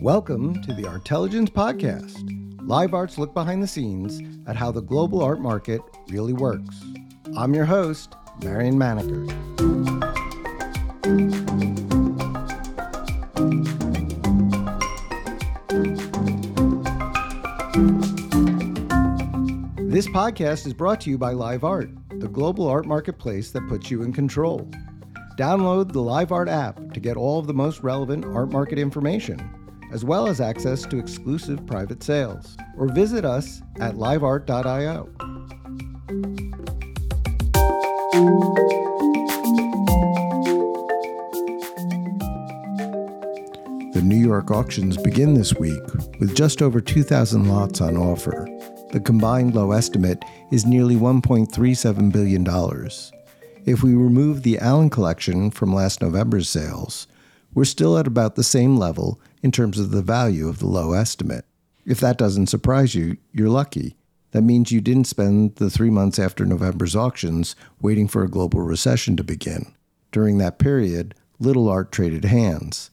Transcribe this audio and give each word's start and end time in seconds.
Welcome 0.00 0.62
to 0.62 0.72
the 0.72 0.86
Artelligence 0.86 1.50
Podcast. 1.50 2.22
Live 2.68 2.94
Art's 2.94 3.18
look 3.18 3.34
behind 3.34 3.60
the 3.60 3.66
scenes 3.66 4.22
at 4.46 4.54
how 4.54 4.70
the 4.70 4.80
global 4.80 5.20
art 5.20 5.40
market 5.40 5.80
really 6.08 6.32
works. 6.32 6.84
I'm 7.36 7.52
your 7.52 7.64
host, 7.64 8.14
Marion 8.44 8.78
Maneker. 8.78 9.26
This 19.90 20.06
podcast 20.06 20.64
is 20.64 20.74
brought 20.74 21.00
to 21.00 21.10
you 21.10 21.18
by 21.18 21.32
Live 21.32 21.64
Art, 21.64 21.90
the 22.20 22.28
global 22.28 22.68
art 22.68 22.86
marketplace 22.86 23.50
that 23.50 23.68
puts 23.68 23.90
you 23.90 24.02
in 24.02 24.12
control. 24.12 24.70
Download 25.40 25.90
the 25.90 26.02
Live 26.02 26.32
Art 26.32 26.50
app 26.50 26.92
to 26.92 27.00
get 27.00 27.16
all 27.16 27.38
of 27.38 27.46
the 27.46 27.54
most 27.54 27.80
relevant 27.80 28.26
art 28.26 28.52
market 28.52 28.78
information, 28.78 29.40
as 29.90 30.04
well 30.04 30.26
as 30.26 30.38
access 30.38 30.82
to 30.82 30.98
exclusive 30.98 31.66
private 31.66 32.02
sales. 32.02 32.58
Or 32.76 32.88
visit 32.88 33.24
us 33.24 33.62
at 33.78 33.94
liveart.io. 33.94 35.08
The 43.94 44.02
New 44.04 44.18
York 44.18 44.50
auctions 44.50 44.98
begin 44.98 45.32
this 45.32 45.54
week 45.54 45.82
with 46.18 46.36
just 46.36 46.60
over 46.60 46.82
2,000 46.82 47.48
lots 47.48 47.80
on 47.80 47.96
offer. 47.96 48.46
The 48.92 49.00
combined 49.00 49.54
low 49.54 49.72
estimate 49.72 50.22
is 50.52 50.66
nearly 50.66 50.96
$1.37 50.96 52.12
billion. 52.12 52.44
If 53.66 53.82
we 53.82 53.94
remove 53.94 54.42
the 54.42 54.58
Allen 54.58 54.88
collection 54.88 55.50
from 55.50 55.74
last 55.74 56.00
November's 56.00 56.48
sales, 56.48 57.06
we're 57.52 57.64
still 57.64 57.98
at 57.98 58.06
about 58.06 58.34
the 58.34 58.42
same 58.42 58.76
level 58.76 59.20
in 59.42 59.52
terms 59.52 59.78
of 59.78 59.90
the 59.90 60.02
value 60.02 60.48
of 60.48 60.60
the 60.60 60.66
low 60.66 60.92
estimate. 60.92 61.44
If 61.84 62.00
that 62.00 62.16
doesn't 62.16 62.46
surprise 62.48 62.94
you, 62.94 63.18
you're 63.32 63.50
lucky. 63.50 63.96
That 64.30 64.42
means 64.42 64.72
you 64.72 64.80
didn't 64.80 65.08
spend 65.08 65.56
the 65.56 65.68
three 65.68 65.90
months 65.90 66.18
after 66.18 66.46
November's 66.46 66.96
auctions 66.96 67.54
waiting 67.82 68.08
for 68.08 68.22
a 68.22 68.30
global 68.30 68.60
recession 68.60 69.16
to 69.16 69.24
begin. 69.24 69.74
During 70.10 70.38
that 70.38 70.58
period, 70.58 71.14
little 71.38 71.68
art 71.68 71.92
traded 71.92 72.24
hands. 72.24 72.90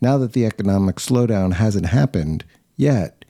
Now 0.00 0.16
that 0.18 0.32
the 0.32 0.46
economic 0.46 0.96
slowdown 0.96 1.54
hasn't 1.54 1.86
happened 1.86 2.44
yet, 2.76 3.24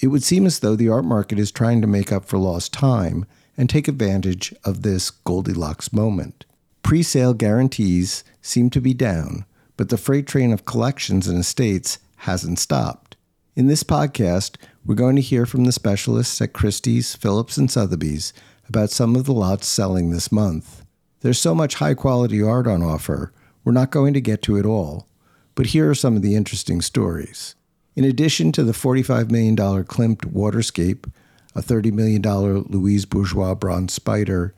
it 0.00 0.08
would 0.08 0.22
seem 0.22 0.44
as 0.44 0.58
though 0.58 0.76
the 0.76 0.88
art 0.88 1.04
market 1.04 1.38
is 1.38 1.50
trying 1.50 1.80
to 1.80 1.86
make 1.86 2.12
up 2.12 2.24
for 2.24 2.38
lost 2.38 2.72
time 2.72 3.24
and 3.56 3.68
take 3.68 3.88
advantage 3.88 4.54
of 4.64 4.82
this 4.82 5.10
Goldilocks 5.10 5.92
moment. 5.92 6.44
Pre 6.82 7.02
sale 7.02 7.34
guarantees 7.34 8.24
seem 8.40 8.70
to 8.70 8.80
be 8.80 8.94
down, 8.94 9.44
but 9.76 9.88
the 9.88 9.96
freight 9.96 10.26
train 10.26 10.52
of 10.52 10.64
collections 10.64 11.28
and 11.28 11.38
estates 11.38 11.98
hasn't 12.18 12.58
stopped. 12.58 13.16
In 13.54 13.66
this 13.66 13.82
podcast, 13.82 14.56
we're 14.84 14.94
going 14.94 15.16
to 15.16 15.22
hear 15.22 15.46
from 15.46 15.64
the 15.64 15.72
specialists 15.72 16.40
at 16.40 16.52
Christie's, 16.52 17.14
Phillips, 17.14 17.56
and 17.56 17.70
Sotheby's 17.70 18.32
about 18.68 18.90
some 18.90 19.14
of 19.14 19.24
the 19.24 19.32
lots 19.32 19.66
selling 19.66 20.10
this 20.10 20.32
month. 20.32 20.84
There's 21.20 21.38
so 21.38 21.54
much 21.54 21.74
high 21.74 21.94
quality 21.94 22.42
art 22.42 22.66
on 22.66 22.82
offer, 22.82 23.32
we're 23.64 23.72
not 23.72 23.90
going 23.90 24.12
to 24.14 24.20
get 24.20 24.42
to 24.42 24.56
it 24.56 24.66
all, 24.66 25.06
but 25.54 25.66
here 25.66 25.88
are 25.88 25.94
some 25.94 26.16
of 26.16 26.22
the 26.22 26.34
interesting 26.34 26.80
stories. 26.80 27.54
In 27.94 28.04
addition 28.04 28.52
to 28.52 28.64
the 28.64 28.72
$45 28.72 29.30
million 29.30 29.54
Klimt 29.54 30.32
Waterscape, 30.32 31.10
a 31.54 31.62
$30 31.62 31.92
million 31.92 32.22
Louise 32.22 33.04
Bourgeois 33.04 33.54
bronze 33.54 33.92
spider, 33.92 34.54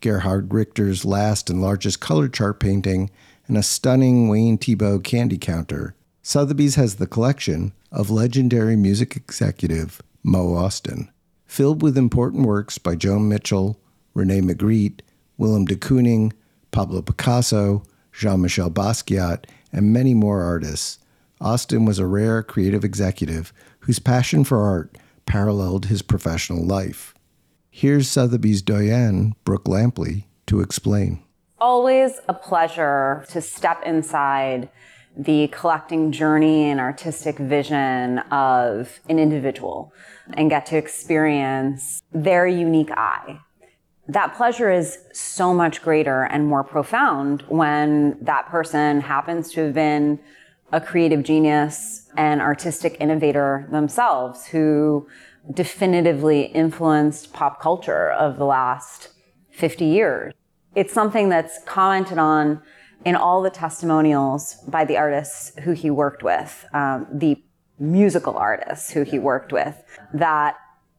Gerhard 0.00 0.52
Richter's 0.52 1.04
last 1.04 1.50
and 1.50 1.60
largest 1.60 2.00
color 2.00 2.28
chart 2.28 2.60
painting, 2.60 3.10
and 3.46 3.56
a 3.56 3.62
stunning 3.62 4.28
Wayne 4.28 4.58
Thiebaud 4.58 5.04
candy 5.04 5.38
counter, 5.38 5.94
Sotheby's 6.22 6.74
has 6.74 6.96
the 6.96 7.06
collection 7.06 7.72
of 7.90 8.10
legendary 8.10 8.76
music 8.76 9.16
executive 9.16 10.02
Mo 10.22 10.48
Ostin, 10.48 11.08
filled 11.46 11.82
with 11.82 11.96
important 11.96 12.46
works 12.46 12.78
by 12.78 12.94
Joan 12.94 13.28
Mitchell, 13.28 13.80
Rene 14.14 14.42
Magritte, 14.42 15.00
Willem 15.38 15.64
de 15.64 15.76
Kooning, 15.76 16.32
Pablo 16.70 17.00
Picasso, 17.00 17.82
Jean 18.12 18.42
Michel 18.42 18.70
Basquiat, 18.70 19.44
and 19.72 19.92
many 19.92 20.12
more 20.12 20.42
artists. 20.42 20.98
Ostin 21.40 21.86
was 21.86 21.98
a 21.98 22.06
rare 22.06 22.42
creative 22.42 22.84
executive 22.84 23.52
whose 23.80 23.98
passion 23.98 24.44
for 24.44 24.60
art 24.62 24.98
paralleled 25.28 25.86
his 25.86 26.02
professional 26.02 26.64
life. 26.64 27.14
Here's 27.70 28.08
Sotheby's 28.08 28.62
doyen, 28.62 29.34
Brooke 29.44 29.66
Lampley, 29.66 30.24
to 30.46 30.60
explain. 30.60 31.22
Always 31.60 32.18
a 32.28 32.34
pleasure 32.34 33.24
to 33.28 33.40
step 33.40 33.80
inside 33.84 34.70
the 35.16 35.48
collecting 35.48 36.10
journey 36.12 36.70
and 36.70 36.80
artistic 36.80 37.36
vision 37.38 38.20
of 38.30 39.00
an 39.08 39.18
individual 39.18 39.92
and 40.34 40.48
get 40.48 40.66
to 40.66 40.76
experience 40.76 42.00
their 42.12 42.46
unique 42.46 42.90
eye. 42.92 43.38
That 44.06 44.34
pleasure 44.34 44.72
is 44.72 44.98
so 45.12 45.52
much 45.52 45.82
greater 45.82 46.22
and 46.22 46.46
more 46.46 46.64
profound 46.64 47.42
when 47.48 48.16
that 48.22 48.46
person 48.46 49.02
happens 49.02 49.52
to 49.52 49.66
have 49.66 49.74
been 49.74 50.18
a 50.72 50.80
creative 50.80 51.22
genius 51.22 52.08
and 52.16 52.40
artistic 52.40 52.96
innovator 53.00 53.66
themselves 53.70 54.46
who 54.46 55.08
definitively 55.54 56.42
influenced 56.42 57.32
pop 57.32 57.60
culture 57.60 58.10
of 58.10 58.36
the 58.36 58.44
last 58.44 59.08
50 59.50 59.84
years. 59.84 60.34
It's 60.74 60.92
something 60.92 61.28
that's 61.28 61.62
commented 61.64 62.18
on 62.18 62.62
in 63.04 63.16
all 63.16 63.42
the 63.42 63.50
testimonials 63.50 64.56
by 64.66 64.84
the 64.84 64.96
artists 64.96 65.52
who 65.60 65.72
he 65.72 65.90
worked 65.90 66.22
with, 66.22 66.66
um, 66.74 67.06
the 67.12 67.42
musical 67.78 68.36
artists 68.36 68.90
who 68.90 69.02
he 69.02 69.18
worked 69.18 69.52
with, 69.52 69.82
that 70.12 70.56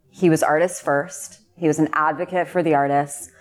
he 0.09 0.30
was 0.30 0.41
artist 0.41 0.81
first, 0.81 1.41
he 1.56 1.68
was 1.68 1.78
an 1.78 1.90
advocate 1.94 2.47
for 2.47 2.63
the 2.63 2.74
artists, 2.74 3.31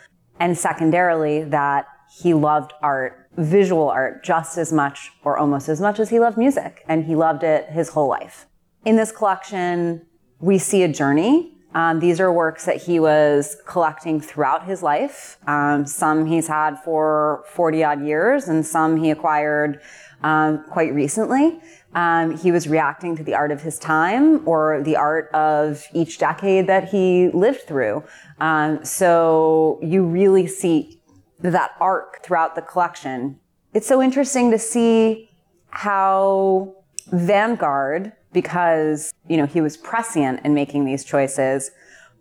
and 0.40 0.58
secondarily, 0.58 1.44
that 1.44 1.86
he 2.10 2.34
loved 2.34 2.72
art, 2.82 3.28
visual 3.36 3.88
art, 3.88 4.24
just 4.24 4.58
as 4.58 4.72
much 4.72 5.10
or 5.24 5.38
almost 5.38 5.68
as 5.68 5.80
much 5.80 5.98
as 6.00 6.10
he 6.10 6.18
loved 6.18 6.38
music, 6.38 6.84
and 6.88 7.04
he 7.04 7.14
loved 7.14 7.42
it 7.42 7.66
his 7.70 7.90
whole 7.90 8.08
life. 8.08 8.46
In 8.84 8.96
this 8.96 9.12
collection, 9.12 10.06
we 10.40 10.58
see 10.58 10.82
a 10.82 10.88
journey. 10.88 11.54
Um, 11.74 12.00
these 12.00 12.18
are 12.18 12.32
works 12.32 12.64
that 12.64 12.82
he 12.82 12.98
was 12.98 13.56
collecting 13.66 14.20
throughout 14.20 14.64
his 14.64 14.82
life. 14.82 15.38
Um, 15.46 15.86
some 15.86 16.26
he's 16.26 16.48
had 16.48 16.78
for 16.82 17.44
40 17.50 17.84
odd 17.84 18.04
years, 18.04 18.48
and 18.48 18.66
some 18.66 18.96
he 18.96 19.10
acquired 19.10 19.80
um, 20.22 20.64
quite 20.70 20.94
recently. 20.94 21.60
Um, 21.94 22.36
he 22.36 22.52
was 22.52 22.68
reacting 22.68 23.16
to 23.16 23.22
the 23.22 23.34
art 23.34 23.50
of 23.50 23.62
his 23.62 23.78
time 23.78 24.46
or 24.46 24.82
the 24.82 24.96
art 24.96 25.30
of 25.32 25.84
each 25.94 26.18
decade 26.18 26.66
that 26.66 26.88
he 26.88 27.28
lived 27.30 27.62
through. 27.62 28.04
Um, 28.40 28.84
so 28.84 29.78
you 29.82 30.04
really 30.04 30.46
see 30.46 30.97
that 31.40 31.72
arc 31.80 32.22
throughout 32.22 32.54
the 32.54 32.62
collection. 32.62 33.38
It's 33.74 33.86
so 33.86 34.02
interesting 34.02 34.50
to 34.50 34.58
see 34.58 35.30
how 35.70 36.74
Vanguard 37.12 38.12
because, 38.32 39.14
you 39.28 39.36
know, 39.36 39.46
he 39.46 39.60
was 39.60 39.76
prescient 39.76 40.40
in 40.44 40.54
making 40.54 40.84
these 40.84 41.04
choices, 41.04 41.70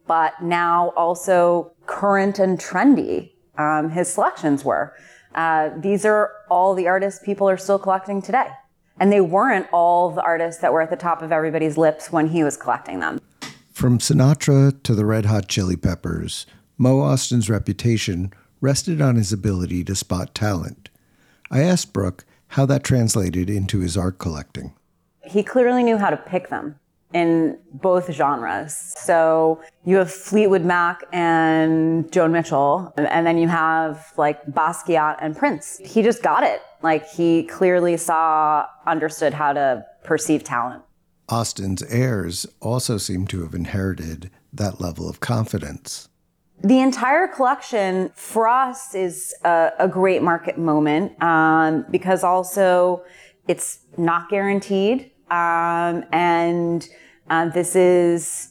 but 0.05 0.41
now 0.41 0.93
also 0.95 1.71
current 1.85 2.39
and 2.39 2.59
trendy. 2.59 3.31
Um, 3.57 3.89
his 3.89 4.11
selections 4.13 4.63
were. 4.63 4.95
Uh, 5.35 5.69
these 5.77 6.05
are 6.05 6.31
all 6.49 6.73
the 6.73 6.87
artists 6.87 7.23
people 7.23 7.49
are 7.49 7.57
still 7.57 7.79
collecting 7.79 8.21
today. 8.21 8.47
And 8.99 9.11
they 9.11 9.21
weren't 9.21 9.67
all 9.71 10.09
the 10.09 10.23
artists 10.23 10.61
that 10.61 10.73
were 10.73 10.81
at 10.81 10.89
the 10.89 10.95
top 10.95 11.21
of 11.21 11.31
everybody's 11.31 11.77
lips 11.77 12.11
when 12.11 12.29
he 12.29 12.43
was 12.43 12.57
collecting 12.57 12.99
them. 12.99 13.19
From 13.71 13.99
Sinatra 13.99 14.81
to 14.83 14.95
the 14.95 15.05
Red 15.05 15.25
Hot 15.25 15.47
Chili 15.47 15.75
Peppers, 15.75 16.47
Mo 16.79 17.01
Ostin's 17.01 17.47
reputation 17.47 18.33
rested 18.61 19.01
on 19.01 19.15
his 19.15 19.31
ability 19.31 19.83
to 19.85 19.95
spot 19.95 20.33
talent. 20.35 20.89
I 21.49 21.61
asked 21.61 21.93
Brooke 21.93 22.25
how 22.49 22.65
that 22.65 22.83
translated 22.83 23.49
into 23.49 23.79
his 23.79 23.97
art 23.97 24.19
collecting 24.19 24.73
he 25.27 25.43
clearly 25.43 25.83
knew 25.83 25.97
how 25.97 26.09
to 26.09 26.17
pick 26.17 26.49
them 26.49 26.75
in 27.13 27.57
both 27.71 28.11
genres. 28.11 28.93
So 28.97 29.61
you 29.85 29.97
have 29.97 30.11
Fleetwood 30.11 30.65
Mac 30.65 31.03
and 31.13 32.11
Joan 32.11 32.31
Mitchell, 32.31 32.93
and 32.97 33.25
then 33.25 33.37
you 33.37 33.47
have 33.47 34.11
like 34.17 34.45
Basquiat 34.45 35.17
and 35.21 35.35
Prince. 35.35 35.79
He 35.83 36.01
just 36.01 36.21
got 36.21 36.43
it. 36.43 36.61
Like 36.81 37.07
he 37.09 37.43
clearly 37.43 37.97
saw, 37.97 38.65
understood 38.85 39.33
how 39.33 39.53
to 39.53 39.85
perceive 40.03 40.43
talent. 40.43 40.83
Ostin's 41.29 41.83
heirs 41.83 42.45
also 42.61 42.97
seem 42.97 43.27
to 43.27 43.41
have 43.41 43.53
inherited 43.53 44.29
that 44.53 44.79
level 44.79 45.09
of 45.09 45.19
confidence. 45.19 46.07
The 46.63 46.79
entire 46.79 47.27
collection 47.27 48.09
for 48.15 48.47
us 48.47 48.95
is 48.95 49.33
a, 49.43 49.71
a 49.79 49.87
great 49.87 50.23
market 50.23 50.57
moment 50.57 51.21
um, 51.21 51.85
because 51.91 52.23
also 52.23 53.03
it's 53.47 53.79
not 53.97 54.29
guaranteed. 54.29 55.11
Um, 55.29 56.03
and 56.11 56.87
uh, 57.29 57.49
this 57.49 57.75
is, 57.75 58.49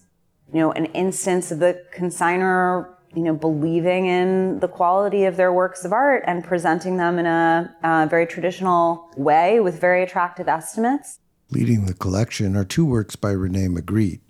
you 0.53 0.61
know, 0.61 0.73
an 0.73 0.87
instance 0.87 1.51
of 1.51 1.59
the 1.59 1.83
consigner 1.95 2.97
you 3.17 3.23
know, 3.23 3.35
believing 3.35 4.07
in 4.07 4.61
the 4.61 4.69
quality 4.69 5.25
of 5.25 5.37
their 5.37 5.51
works 5.51 5.87
of 5.87 5.93
art 5.93 6.23
and 6.27 6.45
presenting 6.45 6.99
them 6.99 7.19
in 7.19 7.25
a, 7.25 7.75
a 7.83 8.07
very 8.07 8.27
traditional 8.27 9.11
way 9.17 9.59
with 9.59 9.81
very 9.81 10.03
attractive 10.03 10.49
estimates. 10.49 11.19
Leading 11.51 11.87
the 11.87 11.95
collection 11.95 12.55
are 12.57 12.65
two 12.65 12.85
works 12.85 13.17
by 13.17 13.31
Rene 13.31 13.69
Magritte, 13.69 14.21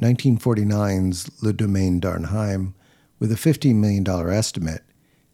1949's 0.00 1.42
Le 1.42 1.54
Domaine 1.54 1.98
d'Arnheim, 1.98 2.74
with 3.18 3.32
a 3.32 3.36
$15 3.36 3.76
million 3.76 4.06
estimate, 4.30 4.82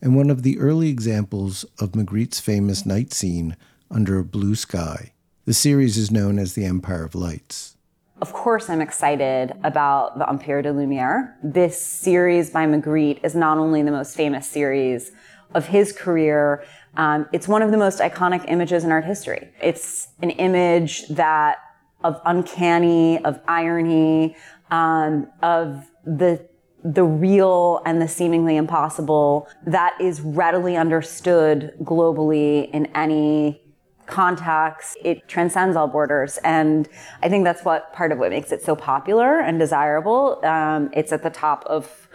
and 0.00 0.16
one 0.16 0.30
of 0.30 0.42
the 0.42 0.58
early 0.58 0.88
examples 0.88 1.64
of 1.78 1.92
Magritte's 1.92 2.40
famous 2.40 2.84
night 2.86 3.12
scene 3.12 3.56
under 3.90 4.18
a 4.18 4.24
blue 4.24 4.54
sky. 4.54 5.12
The 5.44 5.54
series 5.54 5.96
is 5.96 6.10
known 6.10 6.38
as 6.38 6.54
the 6.54 6.64
Empire 6.64 7.04
of 7.04 7.14
Lights. 7.14 7.76
Of 8.20 8.32
course, 8.32 8.70
I'm 8.70 8.80
excited 8.80 9.52
about 9.64 10.18
the 10.18 10.28
Empire 10.28 10.62
de 10.62 10.72
Lumière. 10.72 11.34
This 11.42 11.80
series 11.80 12.50
by 12.50 12.66
Magritte 12.66 13.18
is 13.24 13.34
not 13.34 13.58
only 13.58 13.82
the 13.82 13.90
most 13.90 14.16
famous 14.16 14.48
series 14.48 15.10
of 15.54 15.66
his 15.66 15.92
career, 15.92 16.64
um, 16.96 17.26
it's 17.32 17.48
one 17.48 17.62
of 17.62 17.72
the 17.72 17.76
most 17.76 17.98
iconic 17.98 18.44
images 18.48 18.84
in 18.84 18.92
art 18.92 19.04
history. 19.04 19.50
It's 19.60 20.08
an 20.22 20.30
image 20.30 21.08
that 21.08 21.58
of 22.04 22.20
uncanny, 22.24 23.24
of 23.24 23.40
irony, 23.48 24.36
um, 24.70 25.26
of 25.42 25.90
the 26.04 26.46
the 26.84 27.04
real 27.04 27.80
and 27.86 28.02
the 28.02 28.08
seemingly 28.08 28.56
impossible 28.56 29.48
that 29.66 29.94
is 30.00 30.20
readily 30.20 30.76
understood 30.76 31.74
globally 31.82 32.70
in 32.70 32.86
any 32.94 33.62
context. 34.06 34.96
It 35.04 35.28
transcends 35.28 35.76
all 35.76 35.86
borders. 35.86 36.38
And 36.44 36.88
I 37.22 37.28
think 37.28 37.44
that's 37.44 37.64
what 37.64 37.92
part 37.92 38.12
of 38.12 38.18
what 38.18 38.30
makes 38.30 38.52
it 38.52 38.62
so 38.62 38.74
popular 38.74 39.40
and 39.40 39.58
desirable. 39.58 40.44
Um, 40.44 40.90
it's 40.92 41.12
at 41.12 41.22
the 41.22 41.30
top 41.30 41.64
of 41.66 42.08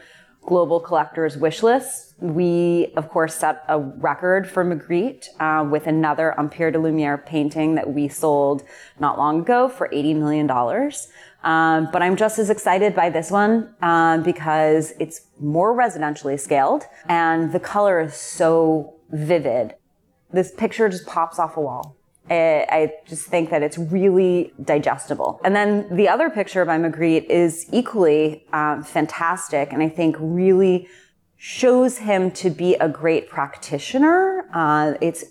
global 0.45 0.79
collectors' 0.79 1.37
wish 1.37 1.61
lists. 1.63 2.13
We, 2.19 2.93
of 2.95 3.09
course, 3.09 3.35
set 3.35 3.63
a 3.67 3.79
record 3.79 4.49
for 4.49 4.63
Magritte 4.63 5.27
uh, 5.39 5.67
with 5.69 5.87
another 5.87 6.39
Empire 6.39 6.71
de 6.71 6.79
Lumière 6.79 7.23
painting 7.25 7.75
that 7.75 7.93
we 7.93 8.07
sold 8.07 8.63
not 8.99 9.17
long 9.17 9.41
ago 9.41 9.67
for 9.67 9.89
$80 9.89 10.15
million. 10.15 10.91
Um, 11.47 11.89
but 11.93 12.01
I'm 12.01 12.17
just 12.17 12.39
as 12.39 12.49
excited 12.49 12.93
by 12.93 13.09
this 13.09 13.31
one 13.31 13.73
um, 13.81 14.21
because 14.21 14.93
it's 14.99 15.21
more 15.39 15.71
residentially 15.73 16.37
scaled 16.39 16.83
and 17.07 17.53
the 17.53 17.59
color 17.59 18.01
is 18.01 18.15
so 18.15 18.95
vivid 19.11 19.73
this 20.31 20.51
picture 20.51 20.89
just 20.89 21.05
pops 21.05 21.39
off 21.39 21.57
a 21.57 21.61
wall. 21.61 21.95
I 22.29 22.91
just 23.07 23.27
think 23.27 23.51
that 23.51 23.63
it's 23.63 23.77
really 23.77 24.51
digestible. 24.61 25.39
And 25.45 25.55
then 25.55 25.87
the 25.95 26.09
other 26.09 26.29
picture 26.29 26.65
by 26.65 26.77
Magritte 26.77 27.25
is 27.25 27.65
equally 27.71 28.45
um, 28.51 28.83
fantastic, 28.83 29.71
and 29.71 29.81
I 29.81 29.87
think 29.87 30.17
really 30.19 30.89
shows 31.37 31.99
him 31.99 32.31
to 32.31 32.49
be 32.49 32.75
a 32.75 32.89
great 32.89 33.29
practitioner. 33.29 34.45
Uh, 34.53 34.95
it's 34.99 35.23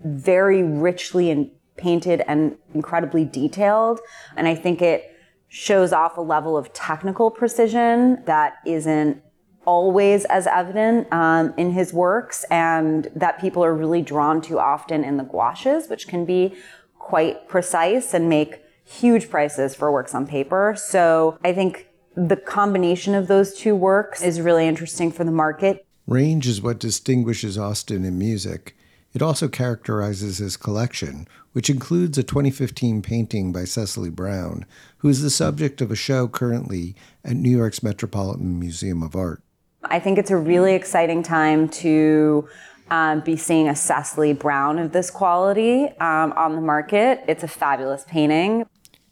very 0.00 0.64
richly 0.64 1.52
painted 1.76 2.22
and 2.26 2.56
incredibly 2.74 3.24
detailed, 3.24 4.00
and 4.36 4.48
I 4.48 4.56
think 4.56 4.82
it 4.82 5.13
shows 5.54 5.92
off 5.92 6.16
a 6.16 6.20
level 6.20 6.56
of 6.56 6.72
technical 6.72 7.30
precision 7.30 8.20
that 8.24 8.54
isn't 8.66 9.22
always 9.64 10.24
as 10.24 10.48
evident 10.48 11.06
um, 11.12 11.54
in 11.56 11.70
his 11.70 11.92
works 11.92 12.44
and 12.50 13.08
that 13.14 13.40
people 13.40 13.64
are 13.64 13.72
really 13.72 14.02
drawn 14.02 14.42
to 14.42 14.58
often 14.58 15.04
in 15.04 15.16
the 15.16 15.22
gouaches, 15.22 15.88
which 15.88 16.08
can 16.08 16.24
be 16.24 16.52
quite 16.98 17.48
precise 17.48 18.12
and 18.12 18.28
make 18.28 18.64
huge 18.84 19.30
prices 19.30 19.76
for 19.76 19.92
works 19.92 20.12
on 20.12 20.26
paper. 20.26 20.74
So 20.76 21.38
I 21.44 21.52
think 21.52 21.86
the 22.16 22.36
combination 22.36 23.14
of 23.14 23.28
those 23.28 23.54
two 23.54 23.76
works 23.76 24.22
is 24.22 24.40
really 24.40 24.66
interesting 24.66 25.12
for 25.12 25.22
the 25.22 25.30
market. 25.30 25.86
Range 26.08 26.44
is 26.48 26.60
what 26.60 26.80
distinguishes 26.80 27.56
Ostin 27.56 28.04
in 28.04 28.18
music. 28.18 28.76
It 29.14 29.22
also 29.22 29.46
characterizes 29.46 30.38
his 30.38 30.56
collection, 30.56 31.28
which 31.52 31.70
includes 31.70 32.18
a 32.18 32.24
2015 32.24 33.00
painting 33.00 33.52
by 33.52 33.64
Cecily 33.64 34.10
Brown, 34.10 34.66
who 35.04 35.10
is 35.10 35.20
the 35.20 35.28
subject 35.28 35.82
of 35.82 35.90
a 35.90 35.94
show 35.94 36.26
currently 36.26 36.96
at 37.26 37.36
New 37.36 37.50
York's 37.50 37.82
Metropolitan 37.82 38.58
Museum 38.58 39.02
of 39.02 39.14
Art. 39.14 39.42
I 39.82 40.00
think 40.00 40.16
it's 40.16 40.30
a 40.30 40.36
really 40.38 40.72
exciting 40.72 41.22
time 41.22 41.68
to 41.68 42.48
um, 42.90 43.20
be 43.20 43.36
seeing 43.36 43.68
a 43.68 43.76
Cecily 43.76 44.32
Brown 44.32 44.78
of 44.78 44.92
this 44.92 45.10
quality 45.10 45.88
um, 46.00 46.32
on 46.32 46.54
the 46.54 46.62
market. 46.62 47.22
It's 47.28 47.42
a 47.42 47.48
fabulous 47.48 48.06
painting. 48.08 48.64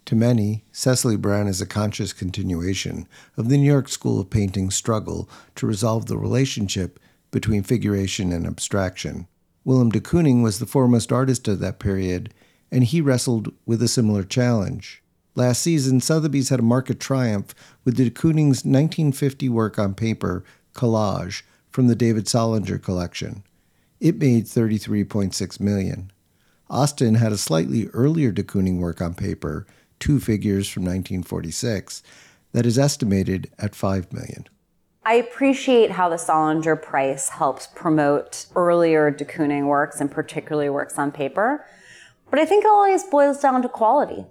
To 0.06 0.16
many, 0.16 0.64
Cecily 0.72 1.18
Brown 1.18 1.46
is 1.46 1.60
a 1.60 1.66
conscious 1.66 2.14
continuation 2.14 3.06
of 3.36 3.50
the 3.50 3.58
New 3.58 3.70
York 3.70 3.90
School 3.90 4.18
of 4.18 4.30
Painting's 4.30 4.74
struggle 4.74 5.28
to 5.56 5.66
resolve 5.66 6.06
the 6.06 6.16
relationship 6.16 6.98
between 7.30 7.62
figuration 7.62 8.32
and 8.32 8.46
abstraction. 8.46 9.28
Willem 9.62 9.90
de 9.90 10.00
Kooning 10.00 10.42
was 10.42 10.58
the 10.58 10.64
foremost 10.64 11.12
artist 11.12 11.48
of 11.48 11.60
that 11.60 11.78
period, 11.78 12.32
and 12.70 12.82
he 12.82 13.02
wrestled 13.02 13.52
with 13.66 13.82
a 13.82 13.88
similar 13.88 14.24
challenge. 14.24 15.02
Last 15.34 15.62
season, 15.62 16.00
Sotheby's 16.00 16.50
had 16.50 16.60
a 16.60 16.64
market 16.64 17.00
triumph 17.00 17.54
with 17.84 17.96
de 17.96 18.10
Kooning's 18.10 18.64
1950 18.64 19.48
work 19.48 19.78
on 19.78 19.94
paper 19.94 20.44
collage 20.74 21.42
from 21.70 21.86
the 21.86 21.96
David 21.96 22.26
Solinger 22.26 22.82
collection. 22.82 23.42
It 23.98 24.18
made 24.18 24.44
33.6 24.44 25.60
million. 25.60 26.12
Ostin 26.70 27.16
had 27.16 27.32
a 27.32 27.38
slightly 27.38 27.86
earlier 27.88 28.30
de 28.30 28.42
Kooning 28.42 28.78
work 28.78 29.00
on 29.00 29.14
paper, 29.14 29.66
two 30.00 30.20
figures 30.20 30.68
from 30.68 30.82
1946, 30.82 32.02
that 32.52 32.66
is 32.66 32.78
estimated 32.78 33.50
at 33.58 33.74
5 33.74 34.12
million. 34.12 34.46
I 35.04 35.14
appreciate 35.14 35.92
how 35.92 36.08
the 36.08 36.16
Solinger 36.16 36.80
price 36.80 37.30
helps 37.30 37.66
promote 37.68 38.46
earlier 38.54 39.10
de 39.10 39.24
Kooning 39.24 39.66
works 39.66 40.00
and 40.00 40.10
particularly 40.10 40.68
works 40.68 40.98
on 40.98 41.10
paper. 41.10 41.64
But 42.30 42.38
I 42.38 42.44
think 42.44 42.64
it 42.64 42.70
always 42.70 43.02
boils 43.04 43.40
down 43.40 43.62
to 43.62 43.68
quality. 43.68 44.26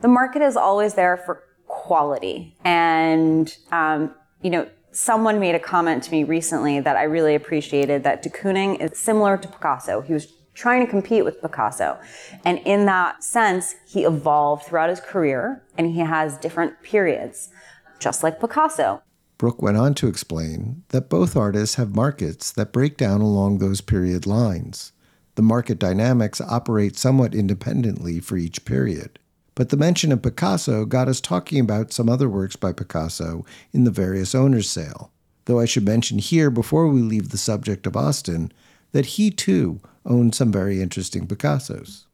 The 0.00 0.08
market 0.08 0.42
is 0.42 0.56
always 0.56 0.94
there 0.94 1.16
for 1.16 1.42
quality. 1.66 2.54
And, 2.64 3.54
um, 3.72 4.14
you 4.42 4.50
know, 4.50 4.68
someone 4.92 5.40
made 5.40 5.54
a 5.54 5.58
comment 5.58 6.02
to 6.04 6.10
me 6.10 6.24
recently 6.24 6.80
that 6.80 6.96
I 6.96 7.02
really 7.04 7.34
appreciated 7.34 8.04
that 8.04 8.22
de 8.22 8.30
Kooning 8.30 8.80
is 8.80 8.98
similar 8.98 9.36
to 9.36 9.48
Picasso. 9.48 10.00
He 10.00 10.12
was 10.12 10.32
trying 10.54 10.84
to 10.84 10.90
compete 10.90 11.24
with 11.24 11.42
Picasso. 11.42 11.98
And 12.44 12.58
in 12.60 12.86
that 12.86 13.24
sense, 13.24 13.74
he 13.86 14.04
evolved 14.04 14.64
throughout 14.64 14.88
his 14.88 15.00
career 15.00 15.62
and 15.76 15.88
he 15.88 16.00
has 16.00 16.38
different 16.38 16.80
periods, 16.82 17.50
just 17.98 18.22
like 18.22 18.40
Picasso. 18.40 19.02
Brooke 19.36 19.60
went 19.60 19.76
on 19.76 19.94
to 19.94 20.06
explain 20.06 20.84
that 20.90 21.10
both 21.10 21.36
artists 21.36 21.74
have 21.74 21.96
markets 21.96 22.52
that 22.52 22.72
break 22.72 22.96
down 22.96 23.20
along 23.20 23.58
those 23.58 23.80
period 23.80 24.26
lines. 24.26 24.92
The 25.34 25.42
market 25.42 25.80
dynamics 25.80 26.40
operate 26.40 26.96
somewhat 26.96 27.34
independently 27.34 28.20
for 28.20 28.36
each 28.36 28.64
period. 28.64 29.18
But 29.54 29.68
the 29.68 29.76
mention 29.76 30.10
of 30.10 30.22
Picasso 30.22 30.84
got 30.84 31.08
us 31.08 31.20
talking 31.20 31.60
about 31.60 31.92
some 31.92 32.08
other 32.08 32.28
works 32.28 32.56
by 32.56 32.72
Picasso 32.72 33.44
in 33.72 33.84
the 33.84 33.90
various 33.90 34.34
owners' 34.34 34.68
sale. 34.68 35.12
Though 35.44 35.60
I 35.60 35.64
should 35.64 35.84
mention 35.84 36.18
here, 36.18 36.50
before 36.50 36.88
we 36.88 37.00
leave 37.00 37.28
the 37.28 37.38
subject 37.38 37.86
of 37.86 37.92
Ostin, 37.92 38.50
that 38.92 39.06
he 39.06 39.30
too 39.30 39.80
owned 40.06 40.34
some 40.34 40.50
very 40.50 40.80
interesting 40.80 41.26
Picassos. 41.26 42.06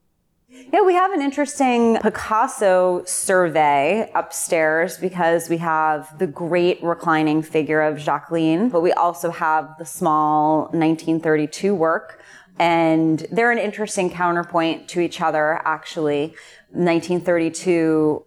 Yeah, 0.72 0.82
we 0.82 0.94
have 0.94 1.12
an 1.12 1.22
interesting 1.22 1.98
Picasso 2.02 3.02
survey 3.04 4.10
upstairs 4.14 4.98
because 4.98 5.48
we 5.48 5.56
have 5.56 6.16
the 6.18 6.26
great 6.26 6.82
reclining 6.82 7.42
figure 7.42 7.80
of 7.80 7.98
Jacqueline, 7.98 8.68
but 8.68 8.80
we 8.80 8.92
also 8.92 9.30
have 9.30 9.74
the 9.78 9.86
small 9.86 10.64
1932 10.72 11.74
work. 11.74 12.19
And 12.60 13.26
they're 13.32 13.50
an 13.50 13.58
interesting 13.58 14.10
counterpoint 14.10 14.86
to 14.88 15.00
each 15.00 15.22
other, 15.22 15.62
actually. 15.64 16.34
1932 16.72 18.22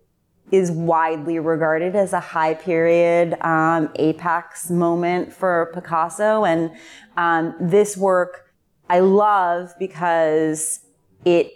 is 0.51 0.71
widely 0.71 1.37
regarded 1.37 1.95
as 1.95 2.13
a 2.13 2.19
high 2.19 2.55
period 2.55 3.37
um, 3.41 3.91
apex 3.95 4.71
moment 4.71 5.31
for 5.31 5.71
Picasso. 5.75 6.45
And 6.45 6.71
um, 7.15 7.55
this 7.61 7.95
work 7.95 8.51
I 8.89 9.01
love 9.01 9.73
because 9.77 10.79
it 11.25 11.53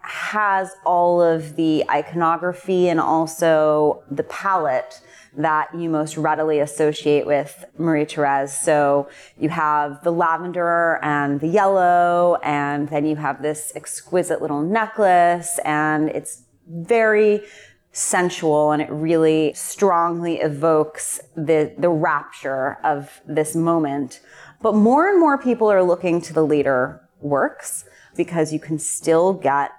has 0.00 0.70
all 0.84 1.22
of 1.22 1.56
the 1.56 1.82
iconography 1.90 2.90
and 2.90 3.00
also 3.00 4.02
the 4.10 4.22
palette 4.24 5.00
that 5.36 5.74
you 5.74 5.88
most 5.88 6.16
readily 6.16 6.60
associate 6.60 7.26
with 7.26 7.64
Marie 7.76 8.04
Therese. 8.04 8.60
So 8.60 9.08
you 9.38 9.48
have 9.50 10.02
the 10.02 10.10
lavender 10.10 10.98
and 11.02 11.40
the 11.40 11.48
yellow, 11.48 12.38
and 12.42 12.88
then 12.88 13.06
you 13.06 13.16
have 13.16 13.42
this 13.42 13.72
exquisite 13.74 14.40
little 14.40 14.62
necklace, 14.62 15.58
and 15.64 16.08
it's 16.10 16.42
very 16.68 17.42
sensual 17.92 18.70
and 18.70 18.80
it 18.82 18.90
really 18.90 19.52
strongly 19.54 20.36
evokes 20.36 21.20
the, 21.34 21.74
the 21.78 21.88
rapture 21.88 22.78
of 22.84 23.20
this 23.26 23.56
moment. 23.56 24.20
But 24.62 24.74
more 24.74 25.08
and 25.08 25.18
more 25.18 25.38
people 25.38 25.70
are 25.70 25.82
looking 25.82 26.20
to 26.22 26.32
the 26.32 26.44
later 26.44 27.00
works 27.20 27.84
because 28.16 28.52
you 28.52 28.60
can 28.60 28.78
still 28.78 29.32
get 29.32 29.72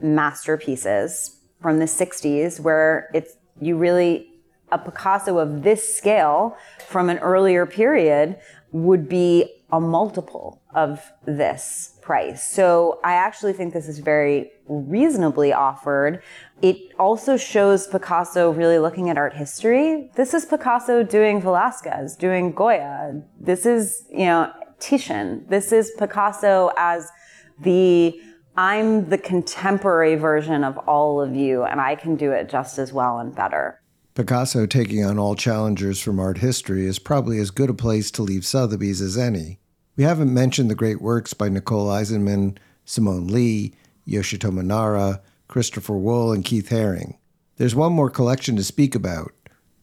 masterpieces 0.00 1.36
from 1.60 1.78
the 1.78 1.84
60s 1.84 2.58
where 2.58 3.10
it's 3.12 3.36
you 3.60 3.76
really 3.76 4.29
a 4.72 4.78
Picasso 4.78 5.38
of 5.38 5.62
this 5.62 5.96
scale 5.96 6.56
from 6.86 7.10
an 7.10 7.18
earlier 7.18 7.66
period 7.66 8.38
would 8.72 9.08
be 9.08 9.62
a 9.72 9.80
multiple 9.80 10.62
of 10.74 11.12
this 11.26 11.98
price. 12.02 12.48
So 12.48 13.00
I 13.04 13.14
actually 13.14 13.52
think 13.52 13.72
this 13.72 13.88
is 13.88 13.98
very 13.98 14.50
reasonably 14.66 15.52
offered. 15.52 16.22
It 16.62 16.76
also 16.98 17.36
shows 17.36 17.86
Picasso 17.86 18.50
really 18.50 18.78
looking 18.78 19.08
at 19.10 19.16
art 19.16 19.34
history. 19.34 20.10
This 20.16 20.34
is 20.34 20.44
Picasso 20.44 21.02
doing 21.02 21.40
Velasquez, 21.40 22.16
doing 22.16 22.52
Goya. 22.52 23.22
This 23.40 23.66
is, 23.66 24.06
you 24.10 24.26
know, 24.26 24.52
Titian. 24.80 25.46
This 25.48 25.72
is 25.72 25.92
Picasso 25.98 26.70
as 26.76 27.10
the 27.60 28.20
I'm 28.56 29.08
the 29.08 29.18
contemporary 29.18 30.16
version 30.16 30.64
of 30.64 30.76
all 30.78 31.20
of 31.20 31.34
you, 31.34 31.62
and 31.62 31.80
I 31.80 31.94
can 31.94 32.16
do 32.16 32.32
it 32.32 32.48
just 32.48 32.78
as 32.78 32.92
well 32.92 33.18
and 33.18 33.34
better. 33.34 33.79
Picasso 34.14 34.66
taking 34.66 35.04
on 35.04 35.18
all 35.18 35.36
challengers 35.36 36.00
from 36.00 36.18
art 36.18 36.38
history 36.38 36.84
is 36.84 36.98
probably 36.98 37.38
as 37.38 37.52
good 37.52 37.70
a 37.70 37.74
place 37.74 38.10
to 38.10 38.22
leave 38.22 38.44
Sotheby's 38.44 39.00
as 39.00 39.16
any. 39.16 39.60
We 39.96 40.02
haven't 40.02 40.34
mentioned 40.34 40.68
the 40.68 40.74
great 40.74 41.00
works 41.00 41.32
by 41.32 41.48
Nicole 41.48 41.86
Eisenman, 41.88 42.58
Simone 42.84 43.28
Leigh, 43.28 43.72
Yoshitomo 44.08 44.64
Nara, 44.64 45.20
Christopher 45.46 45.96
Wool, 45.96 46.32
and 46.32 46.44
Keith 46.44 46.70
Haring. 46.70 47.18
There's 47.56 47.74
one 47.74 47.92
more 47.92 48.10
collection 48.10 48.56
to 48.56 48.64
speak 48.64 48.94
about 48.96 49.32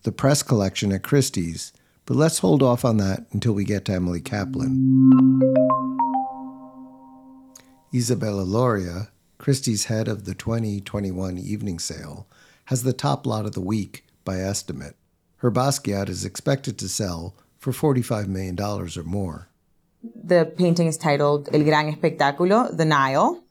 the 0.04 0.12
press 0.12 0.44
collection 0.44 0.92
at 0.92 1.04
Christie's, 1.04 1.72
but 2.06 2.18
let's 2.18 2.40
hold 2.40 2.62
off 2.62 2.84
on 2.84 2.98
that 2.98 3.26
until 3.32 3.54
we 3.54 3.64
get 3.64 3.86
to 3.86 3.94
Emily 3.94 4.22
Kaplan. 4.22 5.42
Isabella 7.94 8.44
Lauria, 8.44 9.08
Christie's 9.38 9.86
head 9.86 10.10
of 10.10 10.26
the 10.26 10.36
2021 10.36 11.38
evening 11.38 11.80
sale, 11.80 12.28
has 12.66 12.84
the 12.84 12.94
top 12.94 13.26
lot 13.26 13.46
of 13.46 13.54
the 13.54 13.62
week 13.62 14.04
by 14.28 14.40
estimate. 14.40 14.96
Her 15.38 15.50
Basquiat 15.50 16.10
is 16.10 16.26
expected 16.26 16.78
to 16.80 16.90
sell 16.90 17.34
for 17.58 17.72
$45 17.72 18.28
million 18.28 18.60
or 18.60 18.88
more. 19.04 19.48
The 20.04 20.52
painting 20.58 20.88
is 20.88 20.98
titled 20.98 21.50
El 21.54 21.64
Gran 21.64 21.92
Espectáculo, 21.92 22.76
The 22.76 22.86
Nile. 22.86 23.42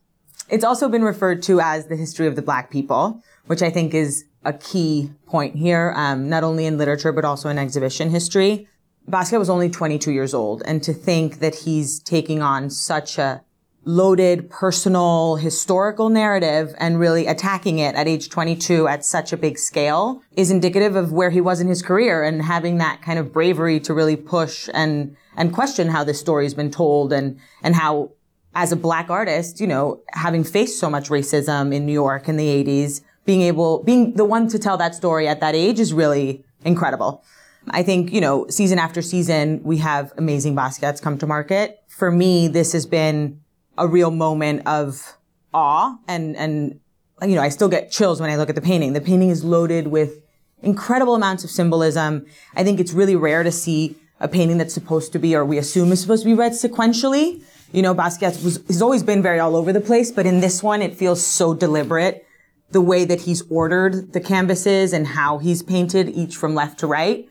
It's 0.48 0.64
also 0.64 0.88
been 0.88 1.02
referred 1.02 1.42
to 1.44 1.60
as 1.60 1.86
the 1.86 1.96
history 1.96 2.26
of 2.26 2.36
the 2.36 2.42
black 2.42 2.70
people, 2.70 3.22
which 3.46 3.62
I 3.62 3.70
think 3.70 3.94
is 3.94 4.26
a 4.44 4.52
key 4.52 5.10
point 5.26 5.56
here, 5.56 5.92
um, 5.96 6.28
not 6.28 6.44
only 6.44 6.66
in 6.66 6.78
literature, 6.78 7.10
but 7.10 7.24
also 7.24 7.48
in 7.48 7.58
exhibition 7.58 8.10
history. 8.10 8.68
Basquiat 9.08 9.38
was 9.38 9.50
only 9.50 9.70
22 9.70 10.12
years 10.12 10.34
old, 10.34 10.62
and 10.66 10.82
to 10.82 10.92
think 10.92 11.38
that 11.38 11.54
he's 11.54 12.00
taking 12.00 12.42
on 12.42 12.70
such 12.70 13.18
a 13.18 13.42
loaded 13.86 14.50
personal 14.50 15.36
historical 15.36 16.08
narrative 16.08 16.74
and 16.78 16.98
really 16.98 17.28
attacking 17.28 17.78
it 17.78 17.94
at 17.94 18.08
age 18.08 18.28
22 18.28 18.88
at 18.88 19.04
such 19.04 19.32
a 19.32 19.36
big 19.36 19.56
scale 19.56 20.20
is 20.32 20.50
indicative 20.50 20.96
of 20.96 21.12
where 21.12 21.30
he 21.30 21.40
was 21.40 21.60
in 21.60 21.68
his 21.68 21.82
career 21.82 22.24
and 22.24 22.42
having 22.42 22.78
that 22.78 23.00
kind 23.00 23.16
of 23.16 23.32
bravery 23.32 23.78
to 23.78 23.94
really 23.94 24.16
push 24.16 24.68
and 24.74 25.16
and 25.36 25.52
question 25.52 25.88
how 25.88 26.02
this 26.02 26.18
story's 26.18 26.52
been 26.52 26.70
told 26.70 27.12
and 27.12 27.38
and 27.62 27.76
how 27.76 28.10
as 28.56 28.72
a 28.72 28.76
black 28.76 29.08
artist, 29.08 29.60
you 29.60 29.66
know, 29.66 30.00
having 30.14 30.42
faced 30.42 30.80
so 30.80 30.90
much 30.90 31.08
racism 31.08 31.72
in 31.72 31.86
New 31.86 31.92
York 31.92 32.26
in 32.26 32.38
the 32.38 32.64
80s, 32.64 33.02
being 33.24 33.42
able 33.42 33.84
being 33.84 34.14
the 34.14 34.24
one 34.24 34.48
to 34.48 34.58
tell 34.58 34.76
that 34.78 34.96
story 34.96 35.28
at 35.28 35.38
that 35.40 35.54
age 35.54 35.78
is 35.78 35.92
really 35.92 36.44
incredible. 36.64 37.22
I 37.70 37.84
think, 37.84 38.12
you 38.12 38.20
know, 38.20 38.46
season 38.48 38.80
after 38.80 39.00
season, 39.00 39.62
we 39.62 39.76
have 39.78 40.12
amazing 40.16 40.56
Basquiats 40.56 41.00
come 41.00 41.18
to 41.18 41.26
market. 41.26 41.82
For 41.88 42.10
me, 42.10 42.48
this 42.48 42.72
has 42.72 42.86
been 42.86 43.40
a 43.78 43.86
real 43.86 44.10
moment 44.10 44.66
of 44.66 45.16
awe 45.52 45.96
and, 46.08 46.36
and, 46.36 46.80
you 47.22 47.34
know, 47.34 47.40
I 47.40 47.48
still 47.48 47.68
get 47.68 47.90
chills 47.90 48.20
when 48.20 48.30
I 48.30 48.36
look 48.36 48.48
at 48.48 48.54
the 48.54 48.60
painting. 48.60 48.92
The 48.92 49.00
painting 49.00 49.30
is 49.30 49.42
loaded 49.42 49.88
with 49.88 50.22
incredible 50.62 51.14
amounts 51.14 51.44
of 51.44 51.50
symbolism. 51.50 52.26
I 52.54 52.64
think 52.64 52.80
it's 52.80 52.92
really 52.92 53.16
rare 53.16 53.42
to 53.42 53.52
see 53.52 53.96
a 54.20 54.28
painting 54.28 54.58
that's 54.58 54.74
supposed 54.74 55.12
to 55.12 55.18
be, 55.18 55.34
or 55.34 55.44
we 55.44 55.58
assume 55.58 55.92
is 55.92 56.00
supposed 56.00 56.22
to 56.22 56.28
be 56.28 56.34
read 56.34 56.52
sequentially. 56.52 57.42
You 57.72 57.82
know, 57.82 57.94
Basquiat 57.94 58.42
was, 58.42 58.62
has 58.66 58.80
always 58.80 59.02
been 59.02 59.22
very 59.22 59.38
all 59.38 59.56
over 59.56 59.72
the 59.72 59.80
place, 59.80 60.10
but 60.10 60.26
in 60.26 60.40
this 60.40 60.62
one, 60.62 60.82
it 60.82 60.94
feels 60.94 61.24
so 61.24 61.54
deliberate. 61.54 62.24
The 62.70 62.80
way 62.80 63.04
that 63.04 63.20
he's 63.22 63.42
ordered 63.50 64.12
the 64.12 64.20
canvases 64.20 64.92
and 64.92 65.06
how 65.06 65.38
he's 65.38 65.62
painted 65.62 66.08
each 66.08 66.36
from 66.36 66.54
left 66.54 66.80
to 66.80 66.86
right. 66.86 67.28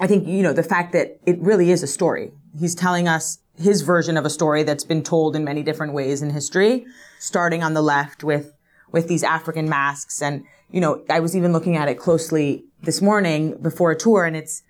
I 0.00 0.06
think, 0.06 0.26
you 0.26 0.42
know, 0.42 0.52
the 0.52 0.62
fact 0.62 0.92
that 0.92 1.20
it 1.26 1.38
really 1.38 1.70
is 1.70 1.82
a 1.82 1.86
story. 1.86 2.32
He's 2.58 2.74
telling 2.74 3.06
us 3.06 3.38
his 3.58 3.82
version 3.82 4.16
of 4.16 4.24
a 4.24 4.30
story 4.30 4.62
that's 4.62 4.84
been 4.84 5.02
told 5.02 5.36
in 5.36 5.44
many 5.44 5.62
different 5.62 5.92
ways 5.92 6.22
in 6.22 6.30
history, 6.30 6.86
starting 7.18 7.62
on 7.62 7.74
the 7.74 7.82
left 7.82 8.24
with, 8.24 8.52
with 8.90 9.08
these 9.08 9.22
African 9.22 9.68
masks. 9.68 10.22
And, 10.22 10.44
you 10.70 10.80
know, 10.80 11.04
I 11.10 11.20
was 11.20 11.36
even 11.36 11.52
looking 11.52 11.76
at 11.76 11.88
it 11.88 11.98
closely 11.98 12.64
this 12.82 13.02
morning 13.02 13.56
before 13.60 13.90
a 13.90 13.98
tour 13.98 14.24
and 14.24 14.36
it's, 14.36 14.62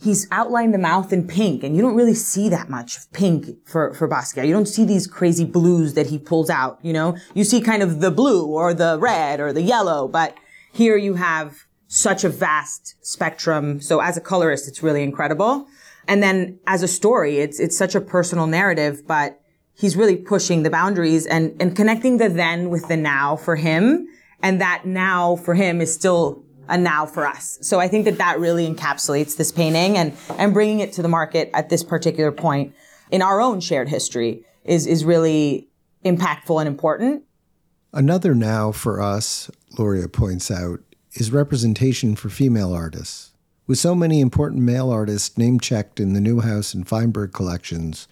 he's 0.00 0.28
outlined 0.30 0.72
the 0.72 0.78
mouth 0.78 1.12
in 1.12 1.26
pink 1.26 1.64
and 1.64 1.74
you 1.74 1.82
don't 1.82 1.96
really 1.96 2.14
see 2.14 2.48
that 2.48 2.68
much 2.68 3.10
pink 3.12 3.46
for, 3.66 3.92
for 3.94 4.08
Basquiat. 4.08 4.46
You 4.46 4.52
don't 4.52 4.66
see 4.66 4.84
these 4.84 5.06
crazy 5.06 5.44
blues 5.44 5.94
that 5.94 6.06
he 6.06 6.18
pulls 6.18 6.48
out, 6.48 6.78
you 6.82 6.92
know, 6.92 7.16
you 7.34 7.44
see 7.44 7.60
kind 7.60 7.82
of 7.82 8.00
the 8.00 8.10
blue 8.10 8.46
or 8.46 8.72
the 8.72 8.98
red 9.00 9.40
or 9.40 9.52
the 9.52 9.62
yellow, 9.62 10.06
but 10.06 10.36
here 10.72 10.96
you 10.96 11.14
have 11.14 11.66
such 11.88 12.22
a 12.22 12.28
vast 12.28 12.94
spectrum. 13.04 13.80
So 13.80 14.00
as 14.00 14.16
a 14.16 14.20
colorist, 14.20 14.68
it's 14.68 14.82
really 14.82 15.02
incredible. 15.02 15.66
And 16.08 16.22
then 16.22 16.58
as 16.66 16.82
a 16.82 16.88
story, 16.88 17.38
it's, 17.38 17.60
it's 17.60 17.76
such 17.76 17.94
a 17.94 18.00
personal 18.00 18.46
narrative, 18.46 19.06
but 19.06 19.40
he's 19.74 19.94
really 19.94 20.16
pushing 20.16 20.64
the 20.64 20.70
boundaries 20.70 21.26
and, 21.26 21.54
and 21.60 21.76
connecting 21.76 22.16
the 22.16 22.28
then 22.28 22.70
with 22.70 22.88
the 22.88 22.96
now 22.96 23.36
for 23.36 23.54
him. 23.54 24.08
And 24.42 24.60
that 24.60 24.86
now 24.86 25.36
for 25.36 25.54
him 25.54 25.80
is 25.80 25.92
still 25.92 26.44
a 26.68 26.78
now 26.78 27.06
for 27.06 27.26
us. 27.26 27.58
So 27.60 27.78
I 27.78 27.88
think 27.88 28.04
that 28.06 28.18
that 28.18 28.40
really 28.40 28.68
encapsulates 28.68 29.36
this 29.36 29.52
painting 29.52 29.96
and, 29.96 30.16
and 30.38 30.52
bringing 30.52 30.80
it 30.80 30.92
to 30.94 31.02
the 31.02 31.08
market 31.08 31.50
at 31.54 31.68
this 31.68 31.84
particular 31.84 32.32
point 32.32 32.74
in 33.10 33.22
our 33.22 33.40
own 33.40 33.60
shared 33.60 33.88
history 33.88 34.44
is, 34.64 34.86
is 34.86 35.04
really 35.04 35.68
impactful 36.04 36.58
and 36.58 36.68
important. 36.68 37.24
Another 37.92 38.34
now 38.34 38.70
for 38.70 39.00
us, 39.00 39.50
Lauria 39.76 40.12
points 40.12 40.50
out, 40.50 40.80
is 41.14 41.32
representation 41.32 42.16
for 42.16 42.28
female 42.28 42.72
artists. 42.72 43.27
With 43.68 43.76
so 43.76 43.94
many 43.94 44.22
important 44.22 44.62
male 44.62 44.88
artists 44.88 45.36
name 45.36 45.60
checked 45.60 46.00
in 46.00 46.14
the 46.14 46.22
Newhouse 46.22 46.72
and 46.72 46.86
Fineberg 46.86 47.34
collections, 47.34 48.08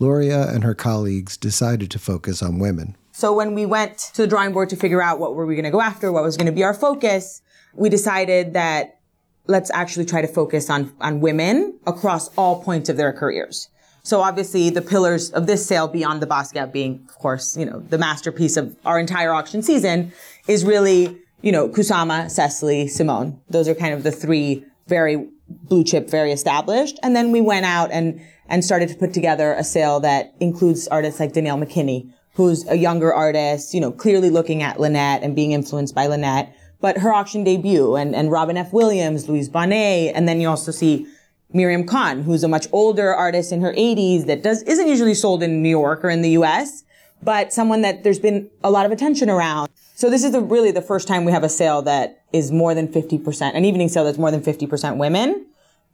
Lauria 0.00 0.52
and 0.52 0.64
her 0.64 0.74
colleagues 0.74 1.36
decided 1.36 1.92
to 1.92 2.00
focus 2.00 2.42
on 2.42 2.58
women. 2.58 2.96
So 3.12 3.32
when 3.32 3.54
we 3.54 3.66
went 3.66 3.98
to 4.14 4.22
the 4.22 4.26
drawing 4.26 4.52
board 4.52 4.68
to 4.70 4.76
figure 4.76 5.00
out 5.00 5.20
what 5.20 5.36
were 5.36 5.46
we 5.46 5.54
going 5.54 5.64
to 5.64 5.70
go 5.70 5.80
after, 5.80 6.10
what 6.10 6.24
was 6.24 6.36
going 6.36 6.46
to 6.46 6.52
be 6.52 6.64
our 6.64 6.74
focus, 6.74 7.40
we 7.72 7.88
decided 7.88 8.54
that 8.54 8.98
let's 9.46 9.70
actually 9.70 10.06
try 10.06 10.22
to 10.22 10.26
focus 10.26 10.68
on, 10.68 10.92
on 11.00 11.20
women 11.20 11.78
across 11.86 12.26
all 12.36 12.64
points 12.64 12.88
of 12.88 12.96
their 12.96 13.12
careers. 13.12 13.68
So 14.02 14.22
obviously 14.22 14.70
the 14.70 14.82
pillars 14.82 15.30
of 15.30 15.46
this 15.46 15.64
sale 15.64 15.86
beyond 15.86 16.20
the 16.20 16.26
Basquiat 16.26 16.72
being, 16.72 17.06
of 17.08 17.14
course, 17.14 17.56
you 17.56 17.64
know, 17.64 17.78
the 17.78 17.96
masterpiece 17.96 18.56
of 18.56 18.76
our 18.84 18.98
entire 18.98 19.32
auction 19.32 19.62
season 19.62 20.12
is 20.48 20.64
really, 20.64 21.16
you 21.42 21.52
know, 21.52 21.68
Kusama, 21.68 22.28
Cecily, 22.28 22.88
Simone. 22.88 23.40
Those 23.48 23.68
are 23.68 23.74
kind 23.76 23.94
of 23.94 24.02
the 24.02 24.10
three 24.10 24.64
very 24.86 25.28
blue 25.48 25.84
chip, 25.84 26.10
very 26.10 26.32
established. 26.32 26.98
And 27.02 27.14
then 27.14 27.32
we 27.32 27.40
went 27.40 27.66
out 27.66 27.90
and, 27.90 28.20
and 28.48 28.64
started 28.64 28.88
to 28.88 28.94
put 28.94 29.12
together 29.12 29.52
a 29.52 29.64
sale 29.64 30.00
that 30.00 30.34
includes 30.40 30.88
artists 30.88 31.20
like 31.20 31.32
Danielle 31.32 31.58
McKinney, 31.58 32.10
who's 32.34 32.66
a 32.68 32.76
younger 32.76 33.12
artist, 33.12 33.74
you 33.74 33.80
know, 33.80 33.92
clearly 33.92 34.30
looking 34.30 34.62
at 34.62 34.80
Lynette 34.80 35.22
and 35.22 35.34
being 35.34 35.52
influenced 35.52 35.94
by 35.94 36.06
Lynette, 36.06 36.54
but 36.80 36.98
her 36.98 37.12
auction 37.12 37.44
debut 37.44 37.96
and, 37.96 38.14
and 38.14 38.30
Robin 38.30 38.56
F. 38.56 38.72
Williams, 38.72 39.28
Louise 39.28 39.48
Bonnet, 39.48 40.12
and 40.14 40.28
then 40.28 40.40
you 40.40 40.48
also 40.48 40.70
see 40.70 41.06
Miriam 41.52 41.86
Cahn, 41.86 42.22
who's 42.22 42.44
a 42.44 42.48
much 42.48 42.66
older 42.72 43.14
artist 43.14 43.52
in 43.52 43.60
her 43.60 43.72
80s 43.72 44.26
that 44.26 44.42
does, 44.42 44.62
isn't 44.64 44.86
usually 44.86 45.14
sold 45.14 45.42
in 45.42 45.62
New 45.62 45.70
York 45.70 46.04
or 46.04 46.10
in 46.10 46.22
the 46.22 46.30
US, 46.30 46.84
but 47.22 47.52
someone 47.52 47.82
that 47.82 48.04
there's 48.04 48.18
been 48.18 48.50
a 48.62 48.70
lot 48.70 48.84
of 48.84 48.92
attention 48.92 49.30
around. 49.30 49.70
So 49.94 50.10
this 50.10 50.24
is 50.24 50.32
the, 50.32 50.40
really 50.40 50.70
the 50.70 50.82
first 50.82 51.08
time 51.08 51.24
we 51.24 51.32
have 51.32 51.44
a 51.44 51.48
sale 51.48 51.80
that 51.82 52.15
is 52.32 52.52
more 52.52 52.74
than 52.74 52.88
50%, 52.88 53.54
an 53.54 53.64
evening 53.64 53.88
sale 53.88 54.04
that's 54.04 54.18
more 54.18 54.30
than 54.30 54.42
50% 54.42 54.96
women 54.96 55.46